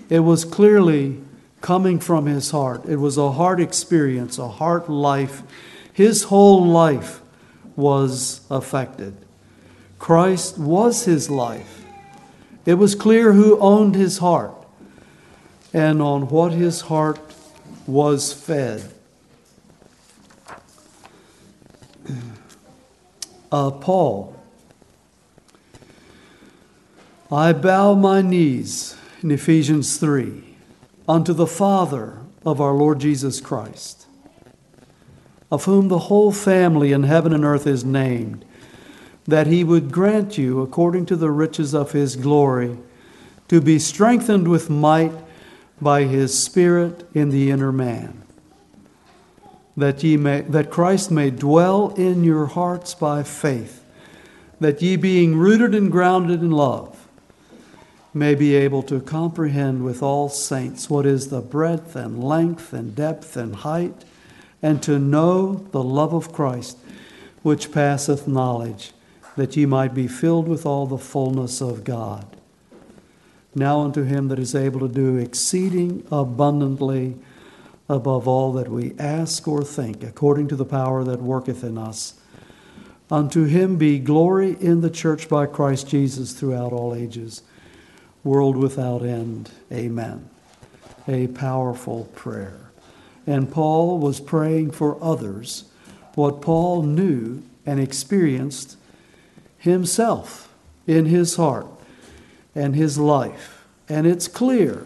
It 0.10 0.20
was 0.20 0.46
clearly 0.46 1.22
coming 1.62 2.00
from 2.00 2.26
his 2.26 2.52
heart. 2.52 2.86
It 2.86 2.98
was 2.98 3.18
a 3.18 3.32
heart 3.32 3.60
experience, 3.60 4.38
a 4.38 4.48
heart 4.48 4.90
life. 4.90 5.44
His 5.94 6.24
whole 6.24 6.66
life 6.66 7.22
was 7.76 8.42
affected. 8.50 9.16
Christ 9.98 10.58
was 10.58 11.06
his 11.06 11.30
life. 11.30 11.86
It 12.66 12.76
was 12.76 12.96
clear 12.96 13.34
who 13.34 13.58
owned 13.60 13.96
his 13.96 14.18
heart 14.18 14.56
and 15.74 16.02
on 16.02 16.28
what 16.30 16.52
his 16.52 16.82
heart 16.82 17.20
was 17.88 18.32
fed. 18.32 18.94
Uh, 23.52 23.72
Paul, 23.72 24.33
I 27.34 27.52
bow 27.52 27.96
my 27.96 28.22
knees 28.22 28.96
in 29.24 29.32
Ephesians 29.32 29.98
3 29.98 30.44
unto 31.10 31.34
the 31.34 31.48
Father 31.48 32.20
of 32.46 32.62
our 32.62 32.74
Lord 32.74 33.00
Jesus 33.00 33.42
Christ, 33.42 34.06
of 35.52 35.66
whom 35.66 35.88
the 35.88 35.98
whole 35.98 36.32
family 36.32 36.92
in 36.92 37.02
heaven 37.02 37.34
and 37.34 37.44
earth 37.44 37.66
is 37.66 37.84
named, 37.84 38.46
that 39.26 39.48
he 39.48 39.64
would 39.64 39.92
grant 39.92 40.38
you, 40.38 40.62
according 40.62 41.08
to 41.08 41.16
the 41.16 41.32
riches 41.32 41.74
of 41.74 41.94
his 41.94 42.16
glory, 42.16 42.78
to 43.48 43.60
be 43.60 43.80
strengthened 43.80 44.48
with 44.48 44.70
might 44.70 45.14
by 45.82 46.04
his 46.04 46.38
Spirit 46.38 47.04
in 47.16 47.30
the 47.30 47.50
inner 47.50 47.72
man, 47.72 48.22
that, 49.76 50.04
ye 50.04 50.18
may, 50.18 50.42
that 50.42 50.70
Christ 50.70 51.10
may 51.10 51.32
dwell 51.32 51.96
in 51.96 52.24
your 52.24 52.46
hearts 52.46 52.94
by 52.94 53.24
faith, 53.24 53.84
that 54.60 54.84
ye, 54.84 54.98
being 54.98 55.36
rooted 55.36 55.74
and 55.74 55.92
grounded 55.92 56.42
in 56.42 56.52
love, 56.52 57.03
may 58.14 58.36
be 58.36 58.56
able 58.56 58.84
to 58.84 59.02
comprehend 59.02 59.84
with 59.84 60.04
all 60.04 60.30
saints 60.30 60.90
what 60.90 61.06
is 61.06 61.30
the 61.30 61.42
breadth 61.42 61.96
and 61.96 62.24
length 62.24 62.72
and 62.72 62.96
depth 62.96 63.36
and 63.36 63.56
height, 63.58 64.06
and 64.62 64.84
to 64.84 65.00
know 65.00 65.66
the 65.72 65.84
love 65.84 66.14
of 66.14 66.32
Christ, 66.32 66.78
which 67.42 67.72
passeth 67.72 68.28
knowledge, 68.28 68.92
that 69.36 69.58
ye 69.58 69.66
might 69.66 69.94
be 69.94 70.08
filled 70.08 70.48
with 70.48 70.66
all 70.66 70.86
the 70.86 70.98
fullness 70.98 71.60
of 71.60 71.84
God. 71.84 72.26
Now 73.56 73.82
unto 73.82 74.04
him 74.04 74.28
that 74.30 74.40
is 74.40 74.56
able 74.56 74.80
to 74.82 74.88
do 74.88 75.18
exceeding 75.18 76.06
abundantly 76.12 77.18
above 77.90 78.28
all 78.28 78.54
that 78.54 78.70
we 78.70 78.94
ask 78.98 79.48
or 79.48 79.64
think, 79.64 80.04
according 80.04 80.48
to 80.50 80.56
the 80.56 80.66
power 80.66 81.04
that 81.04 81.22
worketh 81.22 81.64
in 81.64 81.78
us. 81.78 82.16
Unto 83.12 83.44
him 83.46 83.78
be 83.78 84.00
glory 84.00 84.56
in 84.60 84.82
the 84.82 84.90
church 84.90 85.28
by 85.28 85.46
Christ 85.46 85.88
Jesus 85.88 86.34
throughout 86.34 86.72
all 86.72 86.96
ages 86.96 87.42
world 88.24 88.58
without 88.58 89.04
end. 89.04 89.52
Amen. 89.72 90.30
A 91.08 91.28
powerful 91.28 92.06
prayer. 92.16 92.60
And 93.26 93.52
Paul 93.52 94.00
was 94.00 94.20
praying 94.20 94.72
for 94.72 95.02
others 95.04 95.66
what 96.16 96.42
Paul 96.42 96.84
knew 96.84 97.44
and 97.66 97.80
experienced 97.80 98.78
himself 99.58 100.54
in 100.86 101.06
his 101.06 101.36
heart 101.36 101.68
and 102.54 102.76
his 102.76 102.98
life. 102.98 103.66
And 103.90 104.06
it's 104.06 104.28
clear. 104.28 104.86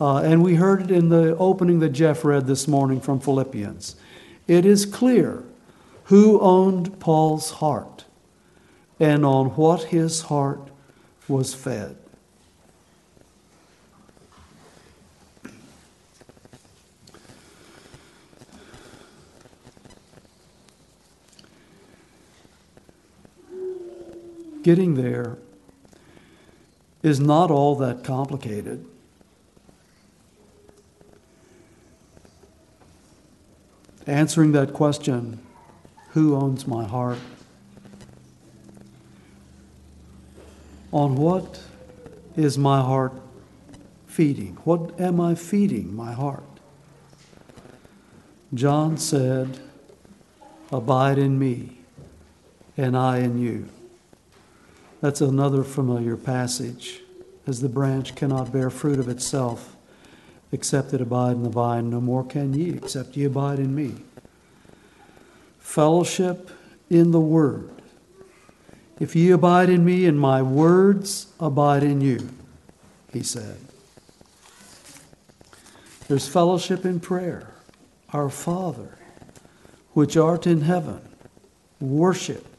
Uh, 0.00 0.18
and 0.18 0.42
we 0.42 0.54
heard 0.54 0.82
it 0.82 0.90
in 0.90 1.08
the 1.08 1.36
opening 1.36 1.80
that 1.80 1.90
Jeff 1.90 2.24
read 2.24 2.46
this 2.46 2.66
morning 2.66 3.00
from 3.00 3.20
Philippians. 3.20 3.96
It 4.46 4.64
is 4.64 4.86
clear 4.86 5.44
who 6.04 6.40
owned 6.40 6.98
Paul's 6.98 7.50
heart 7.50 8.04
and 8.98 9.24
on 9.24 9.50
what 9.50 9.84
his 9.84 10.22
heart 10.22 10.70
was 11.28 11.54
fed. 11.54 11.96
Getting 24.62 24.94
there 24.94 25.38
is 27.02 27.20
not 27.20 27.50
all 27.50 27.74
that 27.76 28.04
complicated. 28.04 28.84
Answering 34.06 34.52
that 34.52 34.72
question, 34.72 35.40
who 36.10 36.34
owns 36.34 36.66
my 36.66 36.84
heart? 36.84 37.18
On 40.92 41.14
what 41.14 41.60
is 42.36 42.58
my 42.58 42.80
heart 42.80 43.12
feeding? 44.06 44.56
What 44.64 45.00
am 45.00 45.20
I 45.20 45.34
feeding 45.34 45.94
my 45.94 46.12
heart? 46.12 46.42
John 48.52 48.96
said, 48.96 49.60
Abide 50.72 51.18
in 51.18 51.38
me, 51.38 51.78
and 52.76 52.96
I 52.96 53.18
in 53.18 53.38
you. 53.38 53.68
That's 55.00 55.20
another 55.20 55.64
familiar 55.64 56.16
passage. 56.16 57.00
As 57.46 57.60
the 57.60 57.68
branch 57.68 58.14
cannot 58.14 58.52
bear 58.52 58.70
fruit 58.70 58.98
of 58.98 59.08
itself, 59.08 59.76
except 60.52 60.92
it 60.92 61.00
abide 61.00 61.36
in 61.36 61.42
the 61.42 61.48
vine, 61.48 61.90
no 61.90 62.00
more 62.00 62.24
can 62.24 62.52
ye, 62.52 62.70
except 62.70 63.16
ye 63.16 63.24
abide 63.24 63.58
in 63.58 63.74
me. 63.74 63.94
Fellowship 65.58 66.50
in 66.90 67.12
the 67.12 67.20
Word. 67.20 67.70
If 68.98 69.16
ye 69.16 69.30
abide 69.30 69.70
in 69.70 69.84
me, 69.84 70.04
and 70.04 70.20
my 70.20 70.42
words 70.42 71.28
abide 71.40 71.82
in 71.82 72.02
you, 72.02 72.28
he 73.12 73.22
said. 73.22 73.56
There's 76.08 76.28
fellowship 76.28 76.84
in 76.84 77.00
prayer. 77.00 77.54
Our 78.12 78.28
Father, 78.28 78.98
which 79.92 80.16
art 80.16 80.46
in 80.46 80.62
heaven, 80.62 81.00
worship 81.80 82.49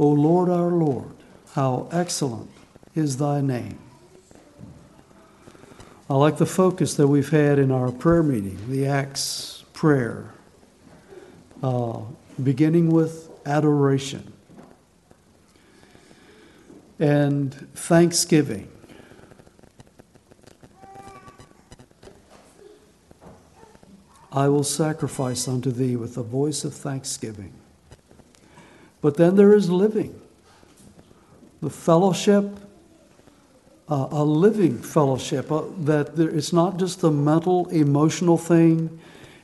O 0.00 0.08
Lord 0.08 0.48
our 0.48 0.70
Lord, 0.70 1.12
how 1.52 1.86
excellent 1.92 2.50
is 2.94 3.18
thy 3.18 3.42
name. 3.42 3.78
I 6.08 6.14
like 6.14 6.38
the 6.38 6.46
focus 6.46 6.94
that 6.94 7.06
we've 7.06 7.28
had 7.28 7.58
in 7.58 7.70
our 7.70 7.92
prayer 7.92 8.22
meeting, 8.22 8.58
the 8.70 8.86
Acts 8.86 9.62
prayer, 9.74 10.32
uh, 11.62 12.00
beginning 12.42 12.90
with 12.90 13.28
adoration 13.44 14.32
and 16.98 17.52
thanksgiving. 17.74 18.70
I 24.32 24.48
will 24.48 24.64
sacrifice 24.64 25.46
unto 25.46 25.70
thee 25.70 25.94
with 25.94 26.16
a 26.16 26.22
voice 26.22 26.64
of 26.64 26.72
thanksgiving. 26.72 27.59
But 29.00 29.16
then 29.16 29.36
there 29.36 29.54
is 29.54 29.70
living, 29.70 30.20
the 31.62 31.70
fellowship, 31.70 32.44
uh, 33.88 34.08
a 34.10 34.24
living 34.24 34.78
fellowship, 34.78 35.50
uh, 35.50 35.62
that 35.80 36.16
there, 36.16 36.28
it's 36.28 36.52
not 36.52 36.78
just 36.78 37.02
a 37.02 37.10
mental, 37.10 37.68
emotional 37.68 38.36
thing 38.36 39.00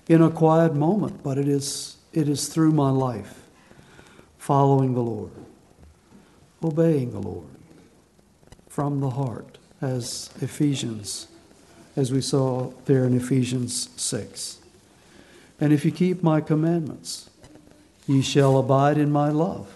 in 0.09 0.23
a 0.23 0.31
quiet 0.31 0.75
moment, 0.75 1.23
but 1.23 1.39
it 1.39 1.49
is, 1.49 1.97
it 2.13 2.29
is 2.29 2.49
through 2.49 2.73
my 2.73 2.91
life, 2.91 3.43
following 4.39 4.95
the 4.95 5.01
Lord, 5.01 5.33
obeying 6.63 7.13
the 7.13 7.19
Lord 7.19 7.49
from 8.69 9.01
the 9.01 9.11
heart, 9.11 9.57
as 9.81 10.31
Ephesians, 10.41 11.29
as 11.97 12.13
we 12.13 12.21
saw 12.21 12.71
there 12.85 13.05
in 13.05 13.17
Ephesians 13.17 13.89
6. 13.97 14.59
And 15.59 15.73
if 15.73 15.85
you 15.85 15.91
keep 15.91 16.23
my 16.23 16.43
commandments, 16.43 17.31
Ye 18.07 18.23
shall 18.23 18.59
abide 18.59 18.99
in 18.99 19.11
my 19.11 19.31
love. 19.31 19.69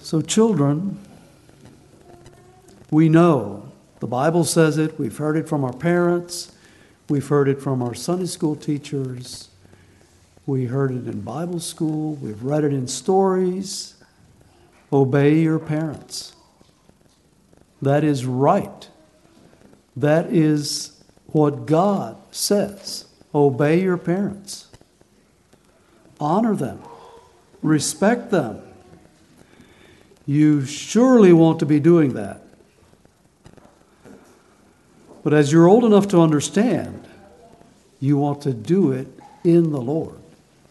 So, 0.00 0.22
children, 0.22 0.98
we 2.90 3.08
know. 3.08 3.72
The 3.98 4.06
Bible 4.06 4.44
says 4.44 4.78
it. 4.78 4.98
We've 4.98 5.16
heard 5.16 5.36
it 5.36 5.48
from 5.48 5.64
our 5.64 5.72
parents. 5.72 6.52
We've 7.08 7.26
heard 7.26 7.48
it 7.48 7.60
from 7.60 7.82
our 7.82 7.94
Sunday 7.94 8.26
school 8.26 8.56
teachers. 8.56 9.48
We 10.46 10.66
heard 10.66 10.92
it 10.92 11.08
in 11.08 11.22
Bible 11.22 11.60
school. 11.60 12.14
We've 12.14 12.42
read 12.42 12.62
it 12.62 12.72
in 12.72 12.86
stories. 12.86 13.96
Obey 14.92 15.40
your 15.40 15.58
parents. 15.58 16.36
That 17.82 18.04
is 18.04 18.24
right. 18.24 18.88
That 19.96 20.32
is 20.32 20.95
what 21.28 21.66
God 21.66 22.16
says. 22.30 23.04
Obey 23.34 23.82
your 23.82 23.98
parents. 23.98 24.66
Honor 26.18 26.54
them. 26.54 26.82
Respect 27.62 28.30
them. 28.30 28.62
You 30.26 30.64
surely 30.64 31.32
want 31.32 31.58
to 31.60 31.66
be 31.66 31.78
doing 31.78 32.14
that. 32.14 32.42
But 35.22 35.32
as 35.32 35.52
you're 35.52 35.66
old 35.66 35.84
enough 35.84 36.08
to 36.08 36.20
understand, 36.20 37.06
you 38.00 38.16
want 38.16 38.42
to 38.42 38.52
do 38.52 38.92
it 38.92 39.08
in 39.44 39.72
the 39.72 39.80
Lord. 39.80 40.18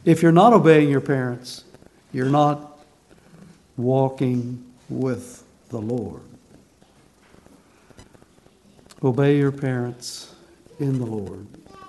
If 0.03 0.21
you're 0.21 0.31
not 0.31 0.53
obeying 0.53 0.89
your 0.89 1.01
parents, 1.01 1.63
you're 2.13 2.29
not 2.29 2.79
walking 3.75 4.65
with 4.89 5.43
the 5.69 5.79
Lord. 5.79 6.21
Obey 9.03 9.37
your 9.37 9.51
parents 9.51 10.34
in 10.79 10.99
the 10.99 11.05
Lord. 11.05 11.47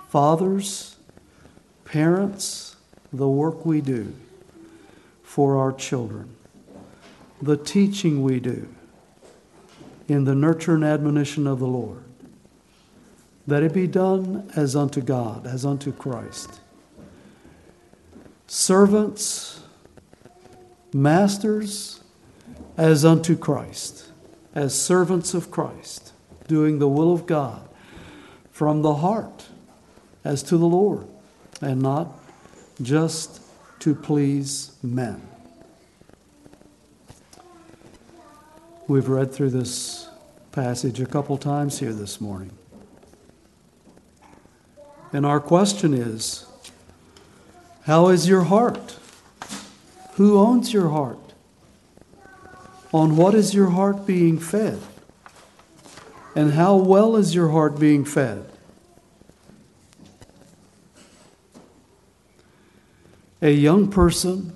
Fathers, 0.09 0.97
parents, 1.85 2.77
the 3.13 3.29
work 3.29 3.65
we 3.65 3.81
do 3.81 4.15
for 5.23 5.59
our 5.59 5.73
children, 5.73 6.35
the 7.43 7.57
teaching 7.57 8.23
we 8.23 8.41
do 8.41 8.69
in 10.09 10.25
the 10.25 10.35
nurture 10.35 10.75
and 10.75 10.85
admonition 10.85 11.47
of 11.47 11.59
the 11.59 11.67
Lord, 11.67 12.05
that 13.47 13.63
it 13.63 13.73
be 13.73 13.87
done 13.87 14.51
as 14.57 14.77
unto 14.77 15.01
God, 15.01 15.47
as 15.47 15.65
unto 15.65 15.93
Christ. 15.93 16.61
Servants, 18.47 19.61
masters, 20.93 22.01
as 22.77 23.05
unto 23.05 23.37
Christ, 23.37 24.11
as 24.55 24.81
servants 24.81 25.35
of 25.35 25.51
Christ, 25.51 26.13
doing 26.47 26.79
the 26.79 26.89
will 26.89 27.13
of 27.13 27.27
God 27.27 27.69
from 28.57 28.81
the 28.81 28.95
heart 28.95 29.49
as 30.25 30.43
to 30.43 30.57
the 30.57 30.65
Lord, 30.65 31.07
and 31.61 31.83
not 31.83 32.09
just 32.81 33.43
to 33.81 33.95
please 33.95 34.73
men. 34.83 35.21
We've 38.89 39.11
read 39.11 39.31
through 39.31 39.51
this 39.51 40.09
passage 40.53 41.03
a 41.03 41.05
couple 41.05 41.37
times 41.37 41.81
here 41.81 41.93
this 41.93 42.19
morning. 42.19 42.51
And 45.13 45.27
our 45.27 45.39
question 45.39 45.93
is 45.93 46.47
How 47.83 48.09
is 48.09 48.27
your 48.27 48.45
heart? 48.45 48.97
Who 50.15 50.39
owns 50.39 50.73
your 50.73 50.89
heart? 50.89 51.35
On 52.95 53.19
what 53.19 53.35
is 53.35 53.53
your 53.53 53.69
heart 53.69 54.07
being 54.07 54.39
fed? 54.39 54.81
And 56.37 56.53
how 56.53 56.77
well 56.77 57.17
is 57.17 57.35
your 57.35 57.49
heart 57.49 57.81
being 57.81 58.05
fed? 58.05 58.53
A 63.41 63.51
young 63.51 63.89
person, 63.89 64.55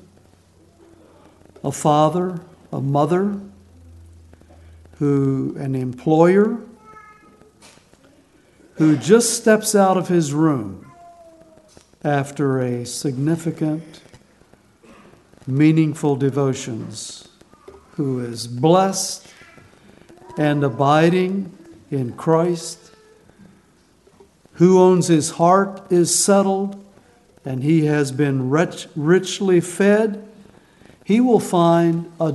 a 1.65 1.73
father, 1.73 2.43
a 2.71 2.83
mother, 2.83 3.41
who 4.99 5.57
an 5.59 5.75
employer 5.75 6.59
who 8.75 8.97
just 8.99 9.35
steps 9.35 9.75
out 9.75 9.97
of 9.97 10.09
his 10.09 10.35
room 10.35 10.93
after 12.05 12.61
a 12.61 12.85
significant 12.85 14.03
meaningful 15.47 16.17
devotions 16.17 17.27
who 17.93 18.21
is 18.21 18.47
blessed 18.47 19.27
and 20.37 20.63
abiding 20.63 21.57
in 21.91 22.13
Christ. 22.13 22.79
Who 24.55 24.79
owns 24.79 25.09
his 25.09 25.31
heart 25.31 25.91
is 25.91 26.15
settled 26.15 26.85
and 27.45 27.63
he 27.63 27.87
has 27.87 28.13
been 28.13 28.51
rich, 28.51 28.87
richly 28.95 29.61
fed. 29.61 30.27
He 31.05 31.21
will 31.21 31.41
find 31.41 32.13
a 32.21 32.29